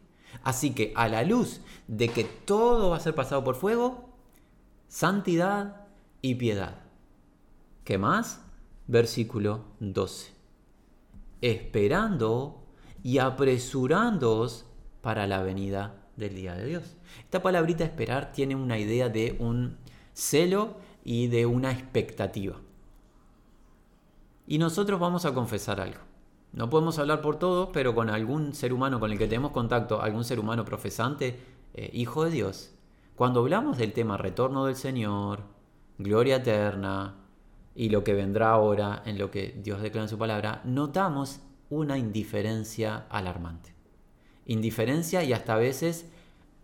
[0.44, 4.10] Así que a la luz de que todo va a ser pasado por fuego,
[4.88, 5.86] santidad
[6.22, 6.80] y piedad.
[7.84, 8.42] ¿Qué más?
[8.88, 10.32] Versículo 12.
[11.42, 12.64] Esperando
[13.04, 14.66] y apresurándoos
[15.02, 16.96] para la venida del día de Dios.
[17.20, 19.78] Esta palabrita esperar tiene una idea de un
[20.14, 22.56] celo y de una expectativa.
[24.48, 26.00] Y nosotros vamos a confesar algo.
[26.54, 30.02] No podemos hablar por todos, pero con algún ser humano con el que tenemos contacto,
[30.02, 31.40] algún ser humano profesante,
[31.74, 32.74] eh, hijo de Dios,
[33.16, 35.44] cuando hablamos del tema retorno del Señor,
[35.98, 37.16] gloria eterna
[37.76, 41.40] y lo que vendrá ahora en lo que Dios declara en su palabra, notamos
[41.70, 43.74] una indiferencia alarmante.
[44.46, 46.06] Indiferencia y hasta a veces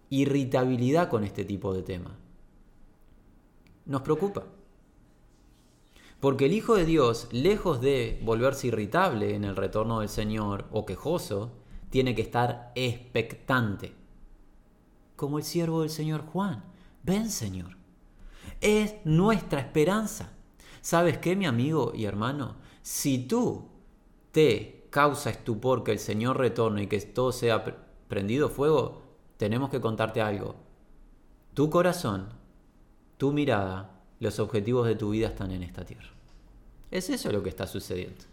[0.10, 2.18] irritabilidad con este tipo de tema
[3.88, 4.44] nos preocupa.
[6.20, 10.86] Porque el Hijo de Dios, lejos de volverse irritable en el retorno del Señor o
[10.86, 11.52] quejoso,
[11.90, 13.94] tiene que estar expectante.
[15.16, 16.64] Como el siervo del Señor Juan.
[17.04, 17.78] Ven, Señor.
[18.62, 20.34] Es nuestra esperanza.
[20.82, 22.58] ¿Sabes qué, mi amigo y hermano?
[22.82, 23.70] Si tú
[24.32, 27.64] te causa estupor que el Señor retorne y que todo sea
[28.08, 29.02] prendido fuego,
[29.38, 30.56] tenemos que contarte algo.
[31.54, 32.38] Tu corazón
[33.18, 36.10] tu mirada, los objetivos de tu vida están en esta tierra.
[36.92, 38.26] Es eso lo que está sucediendo.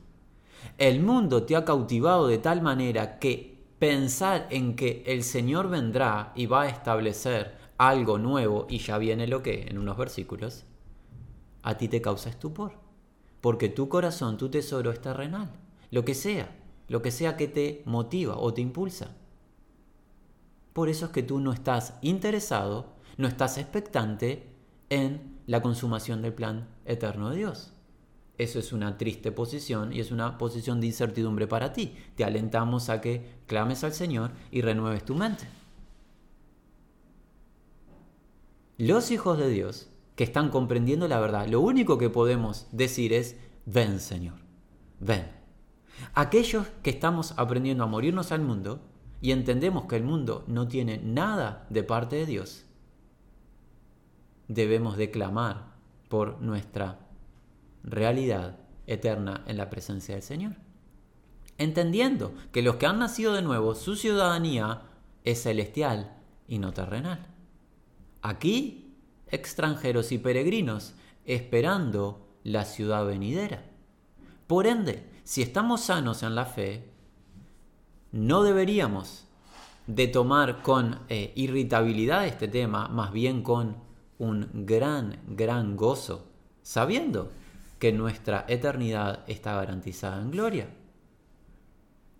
[0.78, 6.32] El mundo te ha cautivado de tal manera que pensar en que el Señor vendrá
[6.34, 10.64] y va a establecer algo nuevo y ya viene lo que en unos versículos,
[11.62, 12.72] a ti te causa estupor.
[13.40, 15.50] Porque tu corazón, tu tesoro es terrenal.
[15.91, 16.55] Lo que sea,
[16.89, 19.16] lo que sea que te motiva o te impulsa.
[20.72, 24.49] Por eso es que tú no estás interesado, no estás expectante
[24.91, 27.72] en la consumación del plan eterno de Dios.
[28.37, 31.95] Eso es una triste posición y es una posición de incertidumbre para ti.
[32.16, 35.45] Te alentamos a que clames al Señor y renueves tu mente.
[38.76, 43.37] Los hijos de Dios que están comprendiendo la verdad, lo único que podemos decir es,
[43.66, 44.35] ven Señor,
[44.99, 45.34] ven.
[46.14, 48.80] Aquellos que estamos aprendiendo a morirnos al mundo
[49.20, 52.64] y entendemos que el mundo no tiene nada de parte de Dios,
[54.49, 55.74] debemos declamar
[56.09, 56.99] por nuestra
[57.82, 60.57] realidad eterna en la presencia del Señor.
[61.57, 64.82] Entendiendo que los que han nacido de nuevo, su ciudadanía
[65.24, 66.16] es celestial
[66.49, 67.26] y no terrenal.
[68.22, 68.97] Aquí,
[69.28, 73.64] extranjeros y peregrinos, esperando la ciudad venidera.
[74.47, 76.88] Por ende, si estamos sanos en la fe,
[78.12, 79.26] no deberíamos
[79.86, 83.76] de tomar con eh, irritabilidad este tema, más bien con
[84.18, 86.26] un gran, gran gozo,
[86.62, 87.30] sabiendo
[87.78, 90.68] que nuestra eternidad está garantizada en gloria.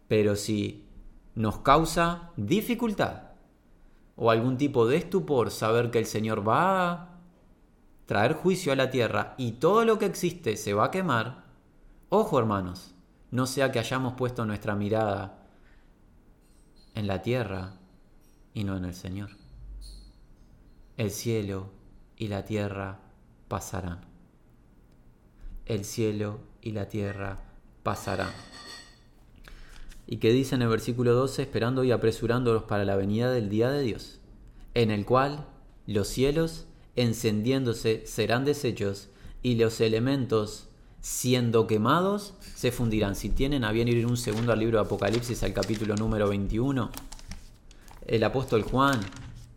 [0.09, 0.86] Pero si
[1.34, 3.32] nos causa dificultad
[4.16, 7.18] o algún tipo de estupor saber que el Señor va a
[8.07, 11.44] traer juicio a la tierra y todo lo que existe se va a quemar,
[12.09, 12.93] ojo hermanos,
[13.31, 15.45] no sea que hayamos puesto nuestra mirada
[16.95, 17.75] en la tierra
[18.53, 19.31] y no en el Señor.
[20.97, 21.70] El cielo
[22.16, 23.01] y la tierra
[23.49, 24.01] pasarán.
[25.66, 27.41] El cielo y la tierra
[27.83, 28.31] pasarán.
[30.07, 33.70] Y que dice en el versículo 12, esperando y apresurándolos para la venida del día
[33.70, 34.20] de Dios,
[34.75, 35.47] en el cual
[35.87, 36.66] los cielos
[36.97, 39.09] encendiéndose serán deshechos
[39.43, 40.68] y los elementos
[41.05, 43.14] siendo quemados se fundirán.
[43.14, 46.90] Si tienen a bien ir un segundo al libro de Apocalipsis, al capítulo número 21,
[48.07, 48.98] el apóstol Juan,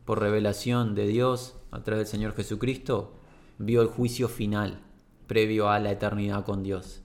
[0.04, 3.14] por revelación de Dios a través del Señor Jesucristo,
[3.60, 4.82] vio el juicio final
[5.26, 7.02] previo a la eternidad con Dios.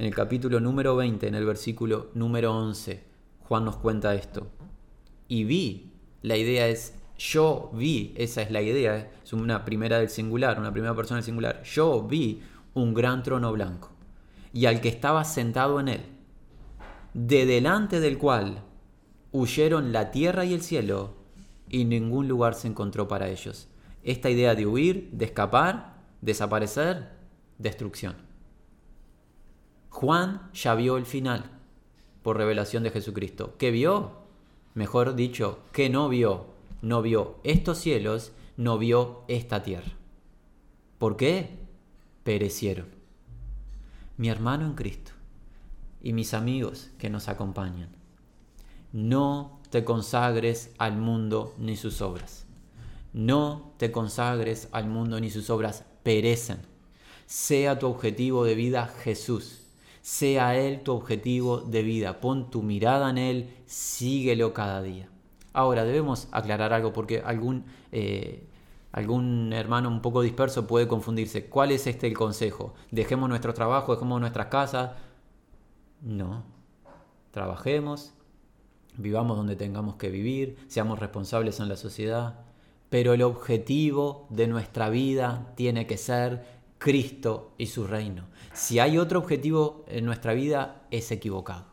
[0.00, 3.04] En el capítulo número 20, en el versículo número 11,
[3.44, 4.48] Juan nos cuenta esto.
[5.28, 10.10] Y vi, la idea es yo vi, esa es la idea, es una primera del
[10.10, 11.62] singular, una primera persona del singular.
[11.62, 12.42] Yo vi
[12.76, 13.88] un gran trono blanco
[14.52, 16.02] y al que estaba sentado en él,
[17.14, 18.62] de delante del cual
[19.32, 21.14] huyeron la tierra y el cielo
[21.70, 23.68] y ningún lugar se encontró para ellos.
[24.02, 27.12] Esta idea de huir, de escapar, desaparecer,
[27.58, 28.16] destrucción.
[29.88, 31.50] Juan ya vio el final
[32.22, 33.54] por revelación de Jesucristo.
[33.58, 34.12] ¿Qué vio?
[34.74, 36.48] Mejor dicho, ¿qué no vio?
[36.82, 39.92] No vio estos cielos, no vio esta tierra.
[40.98, 41.65] ¿Por qué?
[42.26, 42.88] Perecieron.
[44.16, 45.12] Mi hermano en Cristo
[46.02, 47.88] y mis amigos que nos acompañan,
[48.92, 52.44] no te consagres al mundo ni sus obras.
[53.12, 56.58] No te consagres al mundo ni sus obras perecen.
[57.26, 59.60] Sea tu objetivo de vida Jesús.
[60.02, 62.20] Sea Él tu objetivo de vida.
[62.20, 65.08] Pon tu mirada en Él, síguelo cada día.
[65.52, 68.48] Ahora, debemos aclarar algo porque algún, eh,
[68.92, 71.48] algún hermano un poco disperso puede confundirse.
[71.48, 72.74] ¿Cuál es este el consejo?
[72.90, 74.92] ¿Dejemos nuestro trabajo, dejemos nuestras casas?
[76.00, 76.44] No.
[77.30, 78.14] Trabajemos,
[78.96, 82.40] vivamos donde tengamos que vivir, seamos responsables en la sociedad,
[82.88, 86.44] pero el objetivo de nuestra vida tiene que ser
[86.78, 88.24] Cristo y su reino.
[88.52, 91.66] Si hay otro objetivo en nuestra vida, es equivocado.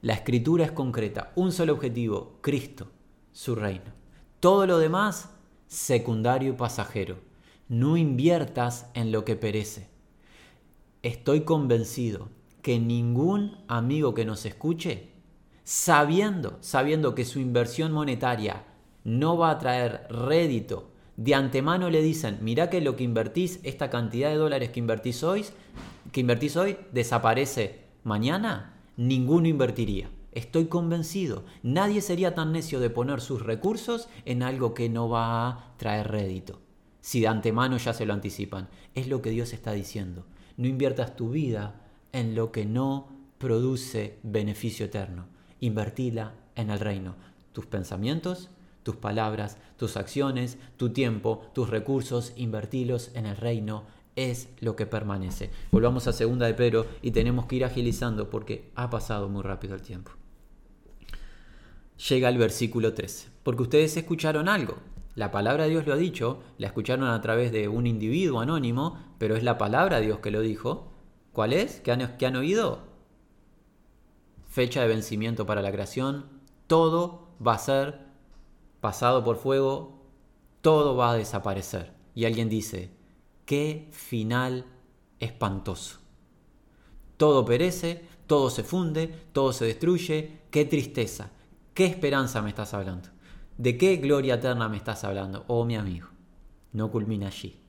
[0.00, 2.88] La escritura es concreta, un solo objetivo, Cristo,
[3.32, 3.92] su reino.
[4.40, 5.30] Todo lo demás,
[5.72, 7.16] secundario y pasajero.
[7.66, 9.88] No inviertas en lo que perece.
[11.02, 12.28] Estoy convencido
[12.60, 15.08] que ningún amigo que nos escuche,
[15.64, 18.64] sabiendo, sabiendo que su inversión monetaria
[19.04, 23.88] no va a traer rédito de antemano le dicen, mira que lo que invertís, esta
[23.88, 25.46] cantidad de dólares que invertís hoy,
[26.12, 30.10] que invertís hoy, desaparece mañana, ninguno invertiría.
[30.32, 35.48] Estoy convencido, nadie sería tan necio de poner sus recursos en algo que no va
[35.48, 36.60] a traer rédito.
[37.02, 38.68] Si de antemano ya se lo anticipan.
[38.94, 40.24] Es lo que Dios está diciendo.
[40.56, 41.80] No inviertas tu vida
[42.12, 43.08] en lo que no
[43.38, 45.26] produce beneficio eterno.
[45.60, 47.16] Invertila en el reino.
[47.52, 48.48] Tus pensamientos,
[48.84, 54.86] tus palabras, tus acciones, tu tiempo, tus recursos, invertilos en el reino, es lo que
[54.86, 55.50] permanece.
[55.72, 59.74] Volvamos a segunda de Pedro y tenemos que ir agilizando porque ha pasado muy rápido
[59.74, 60.12] el tiempo.
[62.08, 64.76] Llega el versículo 13, porque ustedes escucharon algo.
[65.14, 68.98] La palabra de Dios lo ha dicho, la escucharon a través de un individuo anónimo,
[69.18, 70.90] pero es la palabra de Dios que lo dijo.
[71.32, 71.80] ¿Cuál es?
[71.80, 72.80] ¿Qué han, qué han oído?
[74.48, 76.26] Fecha de vencimiento para la creación.
[76.66, 78.00] Todo va a ser
[78.80, 80.02] pasado por fuego,
[80.62, 81.92] todo va a desaparecer.
[82.14, 82.90] Y alguien dice,
[83.44, 84.64] qué final
[85.20, 86.00] espantoso.
[87.16, 91.30] Todo perece, todo se funde, todo se destruye, qué tristeza,
[91.74, 93.08] qué esperanza me estás hablando.
[93.58, 95.44] ¿De qué gloria eterna me estás hablando?
[95.46, 96.08] Oh mi amigo,
[96.72, 97.60] no culmina allí.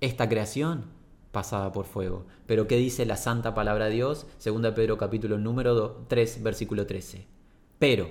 [0.00, 0.96] Esta creación
[1.36, 2.24] pasada por fuego.
[2.46, 4.26] Pero ¿qué dice la santa palabra de Dios?
[4.38, 7.26] Segunda Pedro capítulo número 3, versículo 13.
[7.78, 8.08] Pero,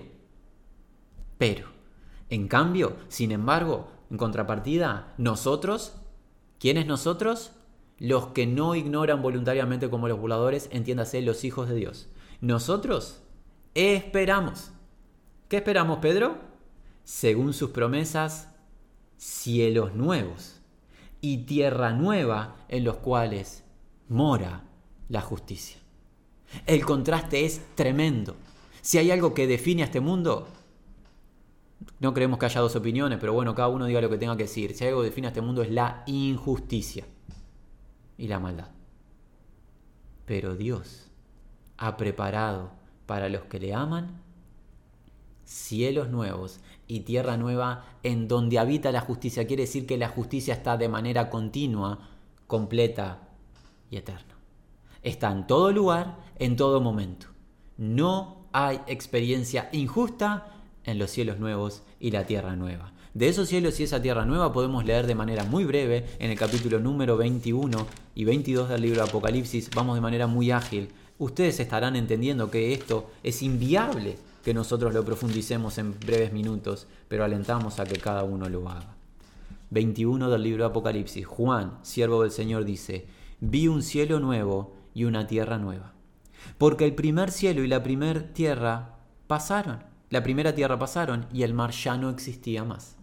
[1.40, 1.66] pero,
[2.30, 5.96] en cambio, sin embargo, en contrapartida, nosotros,
[6.60, 7.54] ¿quiénes nosotros?
[7.98, 12.08] Los que no ignoran voluntariamente como los voladores, entiéndase, los hijos de Dios.
[12.42, 13.24] Nosotros
[13.74, 14.70] esperamos.
[15.48, 16.38] ¿Qué esperamos, Pedro?
[17.04, 18.50] Según sus promesas,
[19.18, 20.60] cielos nuevos
[21.22, 23.64] y tierra nueva en los cuales
[24.10, 24.64] mora
[25.08, 25.78] la justicia.
[26.66, 28.36] El contraste es tremendo.
[28.82, 30.48] Si hay algo que define a este mundo,
[32.00, 34.44] no creemos que haya dos opiniones, pero bueno, cada uno diga lo que tenga que
[34.44, 34.74] decir.
[34.74, 37.06] Si algo define a este mundo es la injusticia
[38.18, 38.70] y la maldad.
[40.26, 41.12] Pero Dios
[41.78, 42.72] ha preparado
[43.06, 44.25] para los que le aman
[45.46, 49.48] cielos nuevos y tierra nueva en donde habita la justicia.
[49.48, 52.00] Quiere decir que la justicia está de manera continua,
[52.48, 53.30] completa
[53.90, 54.36] y eterna.
[55.02, 57.28] Está en todo lugar, en todo momento.
[57.78, 60.48] No hay experiencia injusta
[60.84, 62.94] en los cielos nuevos y la tierra nueva.
[63.14, 66.38] De esos cielos y esa tierra nueva podemos leer de manera muy breve en el
[66.38, 69.70] capítulo número 21 y 22 del libro de Apocalipsis.
[69.74, 70.90] Vamos de manera muy ágil.
[71.18, 77.24] Ustedes estarán entendiendo que esto es inviable que nosotros lo profundicemos en breves minutos, pero
[77.24, 78.94] alentamos a que cada uno lo haga.
[79.72, 81.26] 21 del libro Apocalipsis.
[81.26, 83.08] Juan, siervo del Señor, dice,
[83.40, 85.94] vi un cielo nuevo y una tierra nueva.
[86.60, 89.80] Porque el primer cielo y la primera tierra pasaron.
[90.12, 92.98] La primera tierra pasaron y el mar ya no existía más.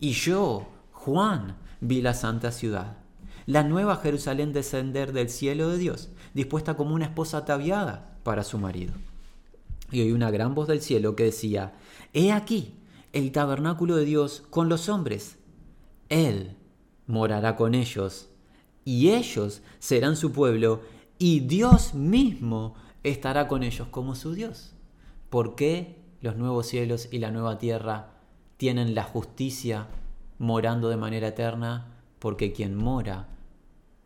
[0.00, 2.96] Y yo, Juan, vi la santa ciudad,
[3.46, 8.58] la nueva Jerusalén descender del cielo de Dios, dispuesta como una esposa ataviada para su
[8.58, 8.94] marido.
[9.90, 11.74] Y oí una gran voz del cielo que decía,
[12.12, 12.74] He aquí
[13.12, 15.38] el tabernáculo de Dios con los hombres.
[16.08, 16.56] Él
[17.06, 18.28] morará con ellos,
[18.84, 20.82] y ellos serán su pueblo,
[21.18, 24.74] y Dios mismo estará con ellos como su Dios.
[25.30, 28.12] ¿Por qué los nuevos cielos y la nueva tierra
[28.56, 29.88] tienen la justicia
[30.38, 31.94] morando de manera eterna?
[32.18, 33.28] Porque quien mora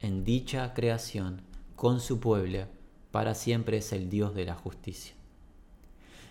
[0.01, 1.43] en dicha creación
[1.77, 2.67] con su pueblo
[3.11, 5.15] para siempre es el Dios de la justicia.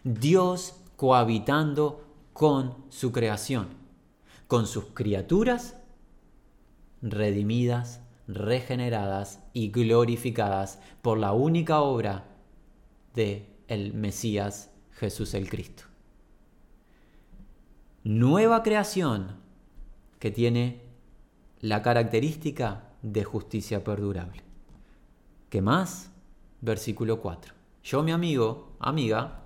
[0.04, 3.68] Dios cohabitando con su creación,
[4.48, 5.78] con sus criaturas
[7.02, 12.26] redimidas, regeneradas y glorificadas por la única obra
[13.14, 15.84] de el Mesías Jesús el Cristo.
[18.04, 19.38] Nueva creación
[20.20, 20.82] que tiene
[21.60, 24.44] la característica de justicia perdurable.
[25.50, 26.12] ¿Qué más?
[26.62, 27.54] Versículo 4.
[27.84, 29.41] Yo, mi amigo, amiga,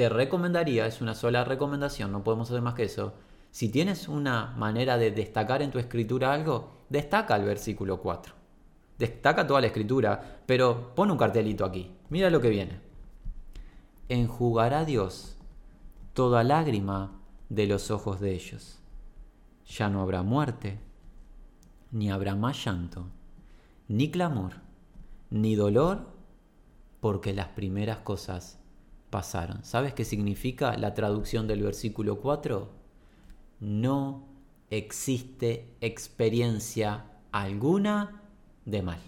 [0.00, 3.12] te recomendaría, es una sola recomendación, no podemos hacer más que eso,
[3.50, 8.32] si tienes una manera de destacar en tu escritura algo, destaca el versículo 4.
[8.98, 11.92] Destaca toda la escritura, pero pon un cartelito aquí.
[12.08, 12.80] Mira lo que viene.
[14.08, 15.36] Enjugará Dios
[16.14, 17.20] toda lágrima
[17.50, 18.78] de los ojos de ellos.
[19.66, 20.80] Ya no habrá muerte,
[21.90, 23.04] ni habrá más llanto,
[23.86, 24.62] ni clamor,
[25.28, 26.06] ni dolor,
[27.00, 28.59] porque las primeras cosas
[29.10, 29.64] pasaron.
[29.64, 32.70] ¿Sabes qué significa la traducción del versículo 4?
[33.60, 34.28] No
[34.70, 38.22] existe experiencia alguna
[38.64, 39.00] de mal.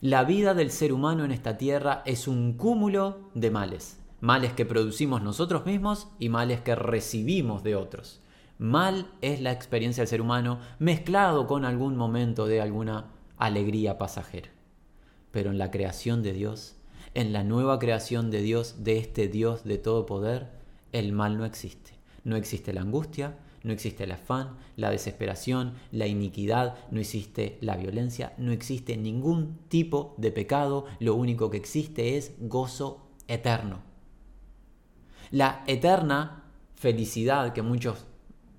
[0.00, 3.98] La vida del ser humano en esta tierra es un cúmulo de males.
[4.20, 8.20] Males que producimos nosotros mismos y males que recibimos de otros.
[8.58, 13.06] Mal es la experiencia del ser humano mezclado con algún momento de alguna
[13.38, 14.50] alegría pasajera.
[15.30, 16.76] Pero en la creación de Dios
[17.16, 20.50] en la nueva creación de Dios, de este Dios de todo poder,
[20.92, 21.92] el mal no existe.
[22.24, 27.78] No existe la angustia, no existe el afán, la desesperación, la iniquidad, no existe la
[27.78, 33.80] violencia, no existe ningún tipo de pecado, lo único que existe es gozo eterno.
[35.30, 36.44] La eterna
[36.74, 38.04] felicidad que muchos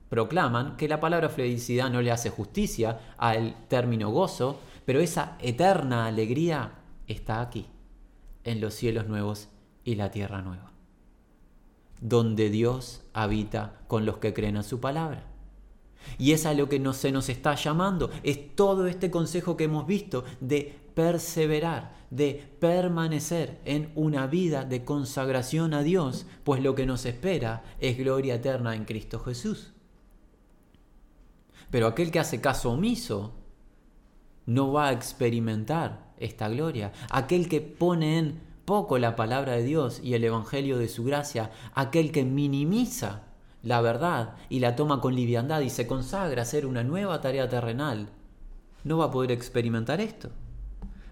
[0.10, 6.08] proclaman, que la palabra felicidad no le hace justicia al término gozo, pero esa eterna
[6.08, 6.72] alegría
[7.06, 7.68] está aquí
[8.48, 9.50] en los cielos nuevos
[9.84, 10.72] y la tierra nueva,
[12.02, 15.26] donde Dios habita con los que creen a su palabra.
[16.18, 19.86] Y es a lo que se nos está llamando, es todo este consejo que hemos
[19.86, 26.86] visto de perseverar, de permanecer en una vida de consagración a Dios, pues lo que
[26.86, 29.74] nos espera es gloria eterna en Cristo Jesús.
[31.70, 33.34] Pero aquel que hace caso omiso
[34.46, 36.92] no va a experimentar esta gloria.
[37.10, 41.52] Aquel que pone en poco la palabra de Dios y el Evangelio de su gracia,
[41.74, 43.24] aquel que minimiza
[43.64, 47.48] la verdad y la toma con liviandad y se consagra a hacer una nueva tarea
[47.48, 48.10] terrenal,
[48.84, 50.30] no va a poder experimentar esto.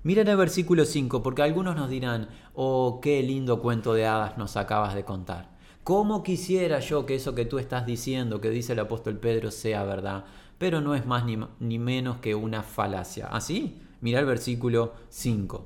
[0.03, 4.55] Miren el versículo 5, porque algunos nos dirán, oh, qué lindo cuento de hadas nos
[4.57, 5.49] acabas de contar.
[5.83, 9.83] ¿Cómo quisiera yo que eso que tú estás diciendo, que dice el apóstol Pedro, sea
[9.83, 10.25] verdad?
[10.57, 13.27] Pero no es más ni, ni menos que una falacia.
[13.27, 13.81] ¿Así?
[14.05, 15.65] ¿Ah, Mira el versículo 5.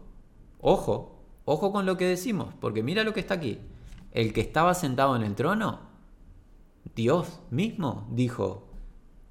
[0.61, 3.59] Ojo, ojo con lo que decimos, porque mira lo que está aquí.
[4.13, 5.81] El que estaba sentado en el trono,
[6.95, 8.69] Dios mismo dijo,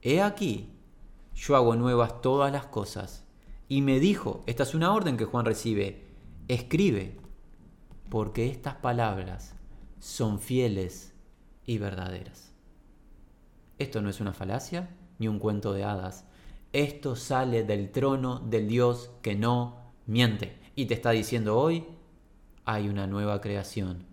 [0.02, 0.74] he aquí,
[1.34, 3.24] yo hago nuevas todas las cosas.
[3.66, 6.04] Y me dijo, esta es una orden que Juan recibe,
[6.48, 7.16] escribe,
[8.10, 9.54] porque estas palabras
[10.00, 11.14] son fieles
[11.64, 12.52] y verdaderas.
[13.78, 16.27] Esto no es una falacia ni un cuento de hadas,
[16.72, 20.58] esto sale del trono del Dios que no miente.
[20.74, 21.84] Y te está diciendo hoy,
[22.64, 24.04] hay una nueva creación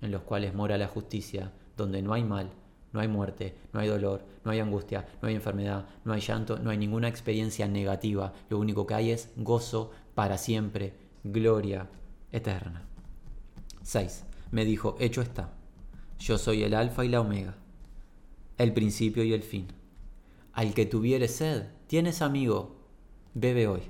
[0.00, 2.50] en los cuales mora la justicia, donde no hay mal,
[2.92, 6.58] no hay muerte, no hay dolor, no hay angustia, no hay enfermedad, no hay llanto,
[6.58, 8.32] no hay ninguna experiencia negativa.
[8.48, 11.88] Lo único que hay es gozo para siempre, gloria
[12.32, 12.82] eterna.
[13.82, 14.24] 6.
[14.50, 15.52] Me dijo, hecho está.
[16.18, 17.54] Yo soy el alfa y la omega,
[18.58, 19.68] el principio y el fin.
[20.52, 22.76] Al que tuviere sed, tienes amigo,
[23.34, 23.82] bebe hoy,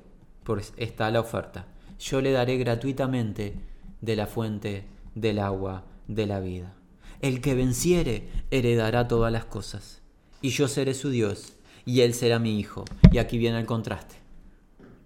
[0.44, 1.66] pues está la oferta.
[1.98, 3.54] Yo le daré gratuitamente
[4.00, 4.84] de la fuente
[5.14, 6.74] del agua de la vida.
[7.20, 10.00] El que venciere heredará todas las cosas,
[10.42, 11.54] y yo seré su Dios,
[11.84, 12.84] y él será mi hijo.
[13.12, 14.16] Y aquí viene el contraste.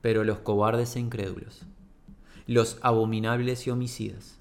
[0.01, 1.63] Pero los cobardes e incrédulos,
[2.47, 4.37] los abominables y homicidas,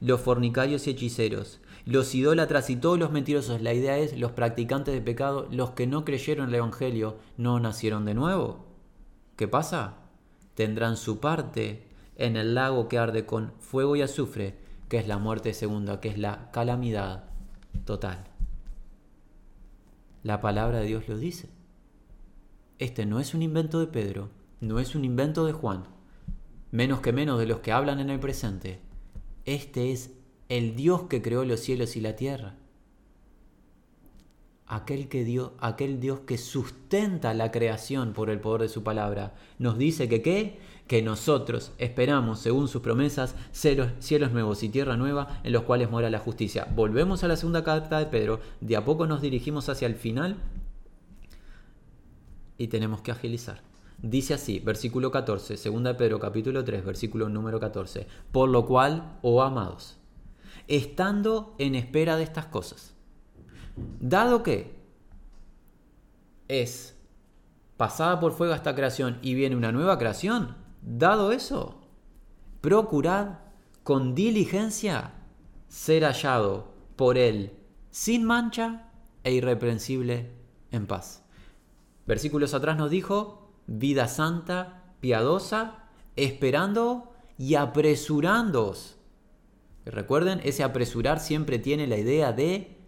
[0.00, 4.94] los fornicarios y hechiceros, los idólatras y todos los mentirosos, la idea es los practicantes
[4.94, 8.64] de pecado, los que no creyeron el Evangelio, no nacieron de nuevo.
[9.36, 9.98] ¿Qué pasa?
[10.54, 14.56] Tendrán su parte en el lago que arde con fuego y azufre,
[14.88, 17.24] que es la muerte segunda, que es la calamidad
[17.84, 18.24] total.
[20.22, 21.50] La palabra de Dios lo dice.
[22.78, 24.30] Este no es un invento de Pedro,
[24.60, 25.84] no es un invento de Juan,
[26.70, 28.80] menos que menos de los que hablan en el presente.
[29.44, 30.12] Este es
[30.54, 32.54] el Dios que creó los cielos y la tierra.
[34.66, 39.34] Aquel, que dio, aquel Dios que sustenta la creación por el poder de su palabra,
[39.58, 40.60] nos dice que qué?
[40.86, 45.90] Que nosotros esperamos, según sus promesas, cielos, cielos nuevos y tierra nueva en los cuales
[45.90, 46.68] mora la justicia.
[46.72, 50.36] Volvemos a la segunda carta de Pedro, de a poco nos dirigimos hacia el final
[52.58, 53.60] y tenemos que agilizar.
[54.00, 59.18] Dice así, versículo 14, segunda de Pedro capítulo 3, versículo número 14, por lo cual,
[59.22, 59.98] oh amados,
[60.68, 62.94] estando en espera de estas cosas.
[64.00, 64.74] Dado que
[66.48, 66.96] es
[67.76, 71.80] pasada por fuego esta creación y viene una nueva creación, dado eso,
[72.60, 73.38] procurad
[73.82, 75.12] con diligencia
[75.68, 77.52] ser hallado por él
[77.90, 78.90] sin mancha
[79.22, 80.30] e irreprensible
[80.70, 81.22] en paz.
[82.06, 88.93] Versículos atrás nos dijo, vida santa, piadosa, esperando y apresurándoos
[89.84, 92.78] Recuerden, ese apresurar siempre tiene la idea de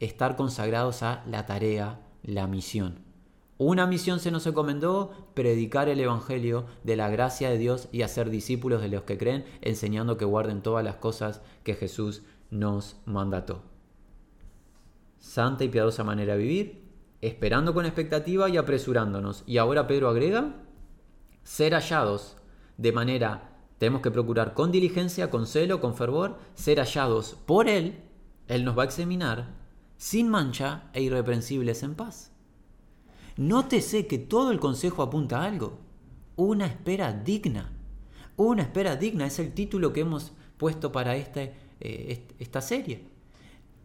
[0.00, 3.04] estar consagrados a la tarea, la misión.
[3.56, 8.30] Una misión se nos encomendó, predicar el Evangelio de la gracia de Dios y hacer
[8.30, 13.62] discípulos de los que creen, enseñando que guarden todas las cosas que Jesús nos mandató.
[15.18, 16.84] Santa y piadosa manera de vivir,
[17.20, 19.44] esperando con expectativa y apresurándonos.
[19.46, 20.56] Y ahora Pedro agrega,
[21.44, 22.36] ser hallados
[22.76, 28.00] de manera tenemos que procurar con diligencia, con celo, con fervor, ser hallados por Él,
[28.48, 29.54] Él nos va a examinar,
[29.96, 32.30] sin mancha e irreprensibles en paz.
[33.36, 35.78] Nótese que todo el consejo apunta a algo,
[36.36, 37.72] una espera digna.
[38.36, 43.08] Una espera digna es el título que hemos puesto para este, eh, esta serie.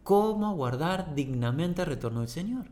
[0.04, 2.66] ¿Cómo guardar dignamente el retorno del Señor?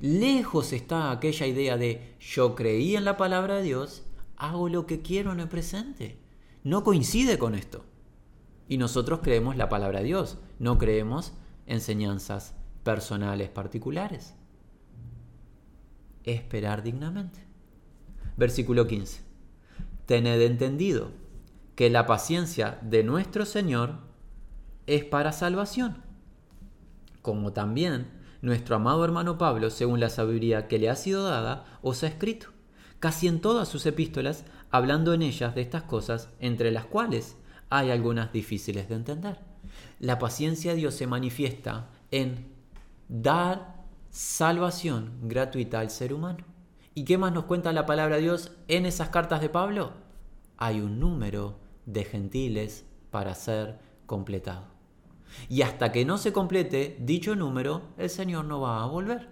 [0.00, 4.04] Lejos está aquella idea de yo creí en la palabra de Dios,
[4.36, 6.18] hago lo que quiero en el presente
[6.68, 7.84] no coincide con esto.
[8.68, 11.32] Y nosotros creemos la palabra de Dios, no creemos
[11.66, 14.34] enseñanzas personales particulares.
[16.24, 17.42] Esperar dignamente.
[18.36, 19.22] Versículo 15.
[20.04, 21.10] Tened entendido
[21.74, 24.00] que la paciencia de nuestro Señor
[24.86, 26.02] es para salvación,
[27.22, 28.10] como también
[28.42, 32.48] nuestro amado hermano Pablo, según la sabiduría que le ha sido dada, os ha escrito,
[33.00, 37.36] casi en todas sus epístolas, hablando en ellas de estas cosas, entre las cuales
[37.70, 39.38] hay algunas difíciles de entender.
[40.00, 42.48] La paciencia de Dios se manifiesta en
[43.08, 46.44] dar salvación gratuita al ser humano.
[46.94, 49.92] ¿Y qué más nos cuenta la palabra de Dios en esas cartas de Pablo?
[50.56, 54.64] Hay un número de gentiles para ser completado.
[55.48, 59.28] Y hasta que no se complete dicho número, el Señor no va a volver.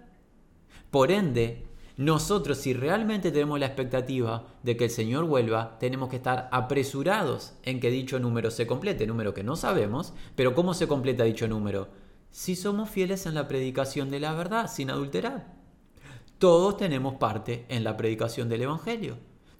[0.91, 1.67] Por ende,
[1.97, 7.53] nosotros, si realmente tenemos la expectativa de que el Señor vuelva, tenemos que estar apresurados
[7.63, 11.47] en que dicho número se complete, número que no sabemos, pero ¿cómo se completa dicho
[11.47, 11.87] número?
[12.29, 15.55] Si somos fieles en la predicación de la verdad, sin adulterar.
[16.37, 19.17] Todos tenemos parte en la predicación del Evangelio.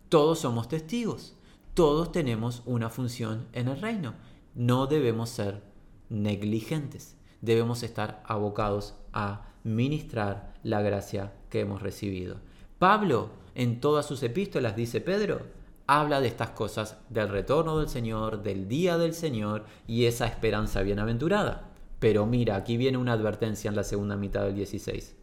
[0.07, 1.35] Todos somos testigos.
[1.73, 4.13] Todos tenemos una función en el reino.
[4.53, 5.63] No debemos ser
[6.09, 7.17] negligentes.
[7.41, 12.37] Debemos estar abocados a ministrar la gracia que hemos recibido.
[12.79, 15.41] Pablo, en todas sus epístolas, dice Pedro,
[15.87, 20.81] habla de estas cosas, del retorno del Señor, del día del Señor y esa esperanza
[20.81, 21.69] bienaventurada.
[21.99, 25.15] Pero mira, aquí viene una advertencia en la segunda mitad del 16.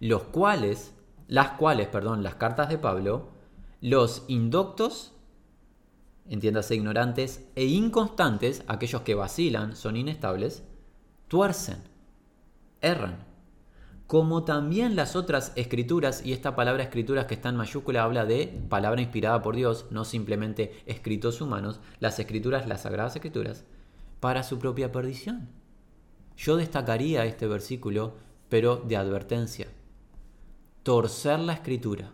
[0.00, 0.94] Los cuales,
[1.28, 3.28] las cuales, perdón, las cartas de Pablo,
[3.80, 5.12] los indoctos,
[6.28, 10.64] entiéndase ignorantes, e inconstantes, aquellos que vacilan, son inestables,
[11.28, 11.88] tuercen
[12.80, 13.27] erran.
[14.08, 18.46] Como también las otras escrituras, y esta palabra escrituras que está en mayúscula habla de
[18.70, 23.66] palabra inspirada por Dios, no simplemente escritos humanos, las escrituras, las sagradas escrituras,
[24.18, 25.50] para su propia perdición.
[26.38, 28.14] Yo destacaría este versículo,
[28.48, 29.68] pero de advertencia.
[30.84, 32.10] Torcer la escritura,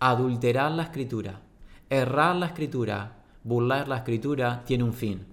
[0.00, 1.42] adulterar la escritura,
[1.88, 5.24] errar la escritura, burlar la escritura, tiene un fin.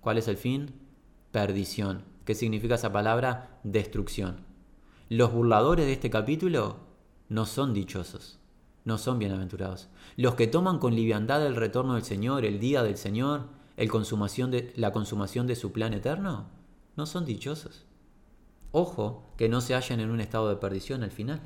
[0.00, 0.72] ¿Cuál es el fin?
[1.32, 2.04] Perdición.
[2.24, 3.58] ¿Qué significa esa palabra?
[3.64, 4.45] Destrucción.
[5.08, 6.78] Los burladores de este capítulo
[7.28, 8.40] no son dichosos,
[8.84, 9.88] no son bienaventurados.
[10.16, 13.42] Los que toman con liviandad el retorno del Señor, el día del Señor,
[13.76, 16.48] la consumación de su plan eterno,
[16.96, 17.84] no son dichosos.
[18.72, 21.40] Ojo que no se hallen en un estado de perdición al final.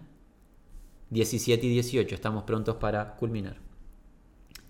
[1.10, 3.58] 17 y 18, estamos prontos para culminar.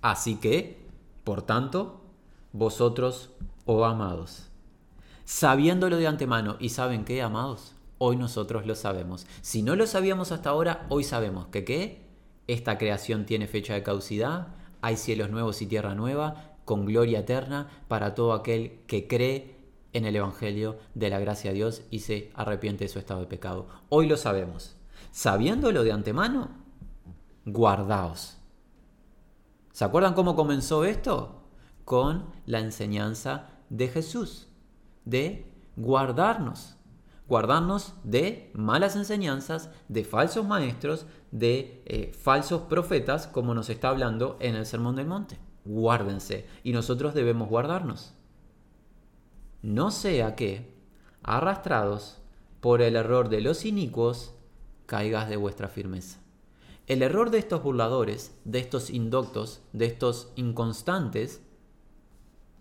[0.03, 0.85] Así que,
[1.23, 2.01] por tanto,
[2.53, 3.31] vosotros,
[3.67, 4.49] oh amados,
[5.25, 9.27] sabiéndolo de antemano, y saben qué, amados, hoy nosotros lo sabemos.
[9.43, 12.07] Si no lo sabíamos hasta ahora, hoy sabemos que qué,
[12.47, 14.49] esta creación tiene fecha de caducidad,
[14.81, 19.55] hay cielos nuevos y tierra nueva, con gloria eterna para todo aquel que cree
[19.93, 23.27] en el Evangelio de la gracia de Dios y se arrepiente de su estado de
[23.27, 23.69] pecado.
[23.91, 24.77] Hoy lo sabemos.
[25.13, 26.49] Sabiéndolo de antemano,
[27.45, 28.39] guardaos.
[29.73, 31.43] ¿Se acuerdan cómo comenzó esto?
[31.85, 34.49] Con la enseñanza de Jesús,
[35.05, 36.77] de guardarnos.
[37.31, 44.37] Guardarnos de malas enseñanzas, de falsos maestros, de eh, falsos profetas, como nos está hablando
[44.41, 45.39] en el Sermón del Monte.
[45.65, 46.49] Guárdense.
[46.65, 48.15] Y nosotros debemos guardarnos.
[49.63, 50.75] No sea que,
[51.23, 52.19] arrastrados
[52.61, 54.35] por el error de los inicuos,
[54.87, 56.19] caigas de vuestra firmeza.
[56.89, 61.43] El error de estos burladores, de estos indoctos, de estos inconstantes,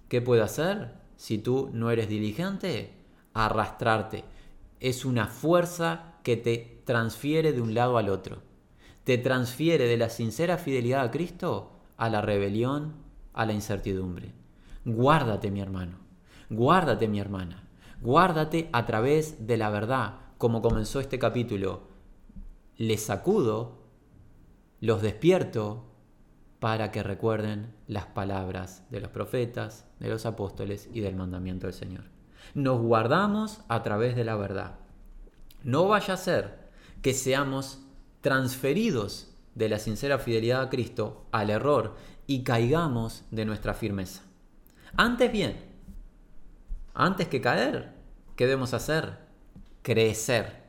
[0.09, 2.93] ¿qué puede hacer si tú no eres diligente?
[3.33, 4.37] Arrastrarte.
[4.79, 8.41] Es una fuerza que te transfiere de un lado al otro.
[9.03, 12.93] Te transfiere de la sincera fidelidad a Cristo a la rebelión,
[13.33, 14.33] a la incertidumbre.
[14.85, 15.97] Guárdate, mi hermano.
[16.49, 17.67] Guárdate, mi hermana.
[18.01, 21.89] Guárdate a través de la verdad, como comenzó este capítulo
[22.79, 23.73] les sacudo,
[24.79, 25.83] los despierto
[26.59, 31.73] para que recuerden las palabras de los profetas, de los apóstoles y del mandamiento del
[31.73, 32.05] Señor.
[32.53, 34.79] Nos guardamos a través de la verdad.
[35.63, 36.69] No vaya a ser
[37.01, 37.79] que seamos
[38.21, 41.95] transferidos de la sincera fidelidad a Cristo al error
[42.27, 44.23] y caigamos de nuestra firmeza.
[44.95, 45.65] Antes bien,
[46.93, 47.93] antes que caer,
[48.35, 49.19] ¿qué debemos hacer?
[49.81, 50.59] Crecer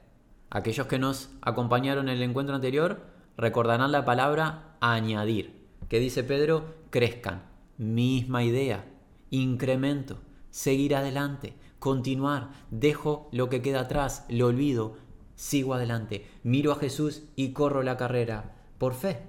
[0.51, 3.03] Aquellos que nos acompañaron en el encuentro anterior
[3.37, 7.45] recordarán la palabra añadir, que dice Pedro, crezcan.
[7.79, 8.85] Misma idea,
[9.31, 10.19] incremento,
[10.51, 14.97] seguir adelante, continuar, dejo lo que queda atrás, lo olvido,
[15.35, 19.23] sigo adelante, miro a Jesús y corro la carrera por fe.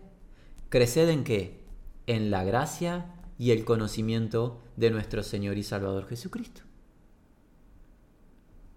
[0.69, 1.63] ¿Creced en qué?
[2.05, 6.61] En la gracia y el conocimiento de nuestro Señor y Salvador Jesucristo.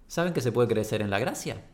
[0.07, 1.65] ¿Saben que se puede crecer en la gracia?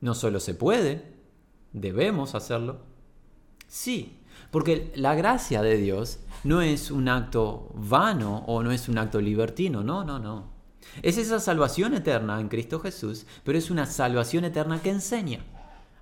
[0.00, 1.14] No solo se puede,
[1.72, 2.80] debemos hacerlo.
[3.68, 4.19] Sí,
[4.50, 9.20] porque la gracia de Dios no es un acto vano o no es un acto
[9.20, 10.50] libertino, no, no, no.
[11.02, 15.40] Es esa salvación eterna en Cristo Jesús, pero es una salvación eterna que enseña.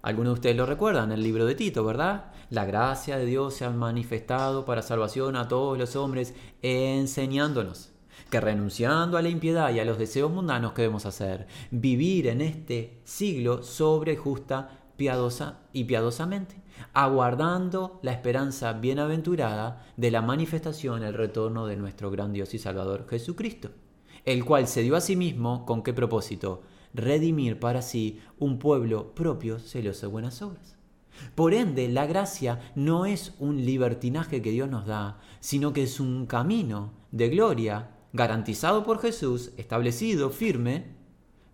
[0.01, 2.33] Algunos de ustedes lo recuerdan, el libro de Tito, ¿verdad?
[2.51, 7.91] La gracia de Dios se ha manifestado para salvación a todos los hombres, enseñándonos
[8.31, 12.41] que renunciando a la impiedad y a los deseos mundanos que debemos hacer, vivir en
[12.43, 16.57] este siglo sobre justa, piadosa y piadosamente,
[16.93, 23.07] aguardando la esperanza bienaventurada de la manifestación, el retorno de nuestro gran Dios y Salvador
[23.09, 23.71] Jesucristo,
[24.25, 26.63] el cual se dio a sí mismo con qué propósito?
[26.93, 30.77] Redimir para sí un pueblo propio celoso de buenas obras.
[31.37, 36.01] Por ende, la gracia no es un libertinaje que Dios nos da, sino que es
[36.01, 40.97] un camino de gloria garantizado por Jesús, establecido, firme,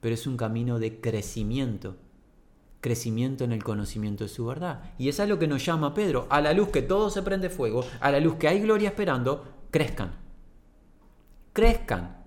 [0.01, 1.97] pero es un camino de crecimiento,
[2.85, 4.83] crecimiento en el conocimiento de su verdad.
[4.99, 7.49] Y eso es lo que nos llama Pedro, a la luz que todo se prende
[7.49, 10.13] fuego, a la luz que hay gloria esperando, crezcan.
[11.55, 12.23] Crezcan.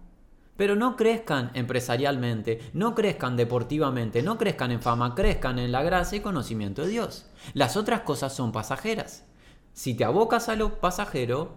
[0.56, 6.18] Pero no crezcan empresarialmente, no crezcan deportivamente, no crezcan en fama, crezcan en la gracia
[6.18, 7.28] y conocimiento de Dios.
[7.54, 9.26] Las otras cosas son pasajeras.
[9.74, 11.52] Si te abocas a lo pasajero,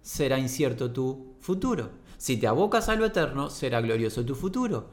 [0.00, 1.90] será incierto tu futuro.
[2.16, 4.90] Si te abocas a lo eterno, será glorioso tu futuro.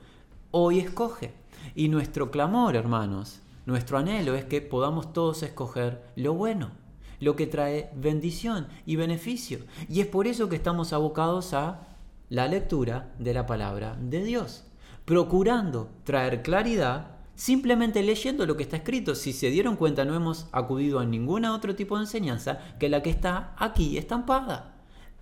[0.52, 1.34] Hoy escoge.
[1.76, 6.72] Y nuestro clamor, hermanos, nuestro anhelo es que podamos todos escoger lo bueno,
[7.20, 9.60] lo que trae bendición y beneficio.
[9.88, 11.88] Y es por eso que estamos abocados a
[12.30, 14.64] la lectura de la palabra de Dios,
[15.06, 19.16] procurando traer claridad simplemente leyendo lo que está escrito.
[19.16, 23.02] Si se dieron cuenta, no hemos acudido a ningún otro tipo de enseñanza que la
[23.02, 24.76] que está aquí estampada.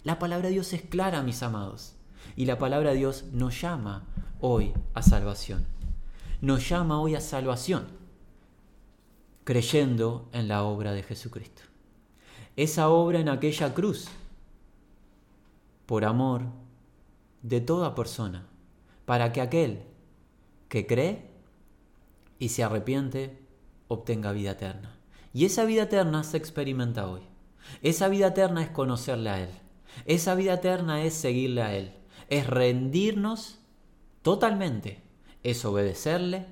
[0.03, 1.93] La palabra de Dios es clara, mis amados.
[2.35, 4.03] Y la palabra de Dios nos llama
[4.39, 5.76] hoy a salvación.
[6.41, 7.87] Nos llama hoy a salvación,
[9.43, 11.63] creyendo en la obra de Jesucristo.
[12.55, 14.07] Esa obra en aquella cruz,
[15.87, 16.43] por amor
[17.41, 18.45] de toda persona,
[19.05, 19.81] para que aquel
[20.69, 21.31] que cree
[22.37, 23.39] y se arrepiente
[23.87, 24.95] obtenga vida eterna.
[25.33, 27.21] Y esa vida eterna se experimenta hoy.
[27.81, 29.49] Esa vida eterna es conocerle a Él.
[30.05, 31.93] Esa vida eterna es seguirle a Él.
[32.29, 33.59] Es rendirnos
[34.21, 35.06] totalmente.
[35.47, 36.45] Es obedecerle.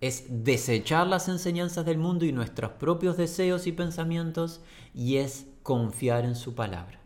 [0.00, 4.60] Es desechar las enseñanzas del mundo y nuestros propios deseos y pensamientos.
[4.92, 6.98] Y es confiar en su palabra.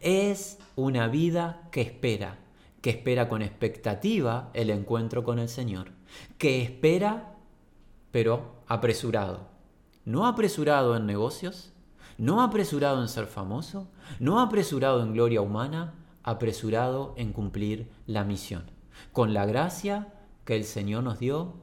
[0.00, 2.38] Es una vida que espera,
[2.80, 5.90] que espera con expectativa el encuentro con el Señor,
[6.38, 7.34] que espera
[8.10, 9.48] pero apresurado.
[10.06, 11.74] No apresurado en negocios,
[12.16, 13.90] no apresurado en ser famoso,
[14.20, 15.92] no apresurado en gloria humana,
[16.22, 18.64] apresurado en cumplir la misión.
[19.12, 20.14] Con la gracia
[20.46, 21.54] que el Señor nos dio,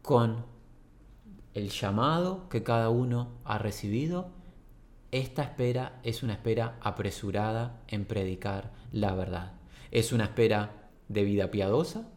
[0.00, 0.46] con
[1.52, 4.30] el llamado que cada uno ha recibido,
[5.10, 9.52] esta espera es una espera apresurada en predicar la verdad.
[9.90, 12.08] Es una espera de vida piadosa,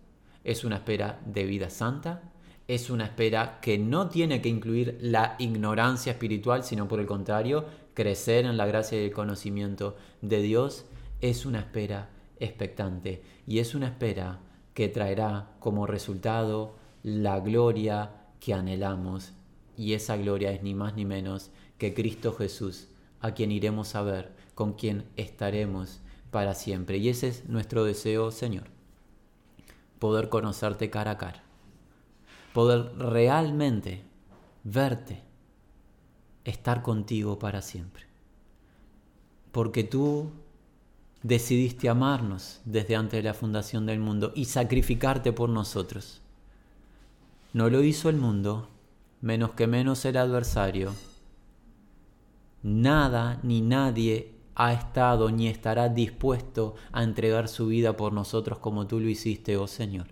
[0.46, 2.32] es una espera de vida santa,
[2.68, 7.66] es una espera que no tiene que incluir la ignorancia espiritual, sino por el contrario,
[7.94, 10.86] crecer en la gracia y el conocimiento de Dios,
[11.22, 12.10] es una espera
[12.40, 14.40] expectante y es una espera
[14.76, 19.34] que traerá como resultado la gloria que anhelamos
[19.76, 21.50] y esa gloria es ni más ni menos
[21.80, 22.90] que Cristo Jesús,
[23.22, 27.00] a quien iremos a ver, con quien estaremos para siempre.
[27.00, 28.66] Y ese es nuestro deseo, Señor,
[29.98, 31.46] poder conocerte cara a cara
[32.56, 34.02] poder realmente
[34.64, 35.22] verte,
[36.46, 38.06] estar contigo para siempre.
[39.52, 40.32] Porque tú
[41.28, 46.22] decidiste amarnos desde antes de la fundación del mundo y sacrificarte por nosotros.
[47.54, 48.70] No lo hizo el mundo,
[49.22, 50.94] menos que menos el adversario.
[52.64, 58.88] Nada ni nadie ha estado ni estará dispuesto a entregar su vida por nosotros como
[58.88, 60.08] tú lo hiciste, oh Señor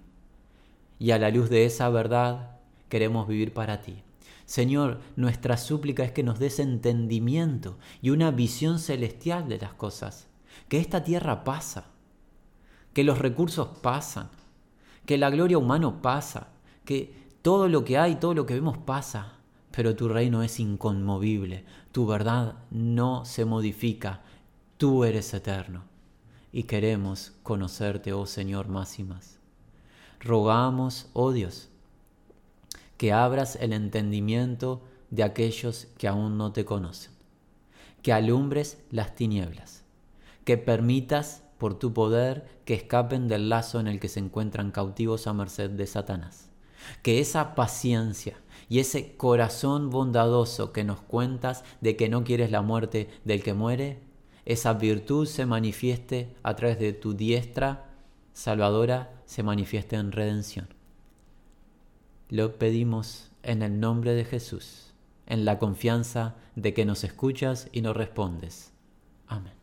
[1.04, 2.52] y a la luz de esa verdad
[2.88, 4.04] queremos vivir para ti.
[4.46, 10.28] Señor, nuestra súplica es que nos des entendimiento y una visión celestial de las cosas,
[10.68, 11.86] que esta tierra pasa,
[12.94, 14.30] que los recursos pasan,
[15.06, 16.48] que la gloria humana pasa,
[16.86, 19.34] que todo lo que hay, todo lo que vemos pasa,
[19.72, 24.22] pero tu reino es inconmovible, tu verdad no se modifica,
[24.78, 25.84] tú eres eterno.
[26.52, 29.40] Y queremos conocerte, oh Señor, más y más.
[30.20, 31.70] Rogamos, oh Dios,
[32.98, 37.12] que abras el entendimiento de aquellos que aún no te conocen,
[38.02, 39.83] que alumbres las tinieblas,
[40.46, 45.28] que permitas por tu poder que escapen del lazo en el que se encuentran cautivos
[45.28, 46.50] a merced de Satanás,
[47.02, 48.36] que esa paciencia
[48.70, 53.54] y ese corazón bondadoso que nos cuentas de que no quieres la muerte del que
[53.54, 54.00] muere,
[54.46, 57.86] esa virtud se manifieste a través de tu diestra
[58.34, 60.68] salvadora se manifieste en redención.
[62.30, 64.94] Lo pedimos en el nombre de Jesús,
[65.28, 68.72] en la confianza de que nos escuchas y nos respondes.
[69.28, 69.63] Amén.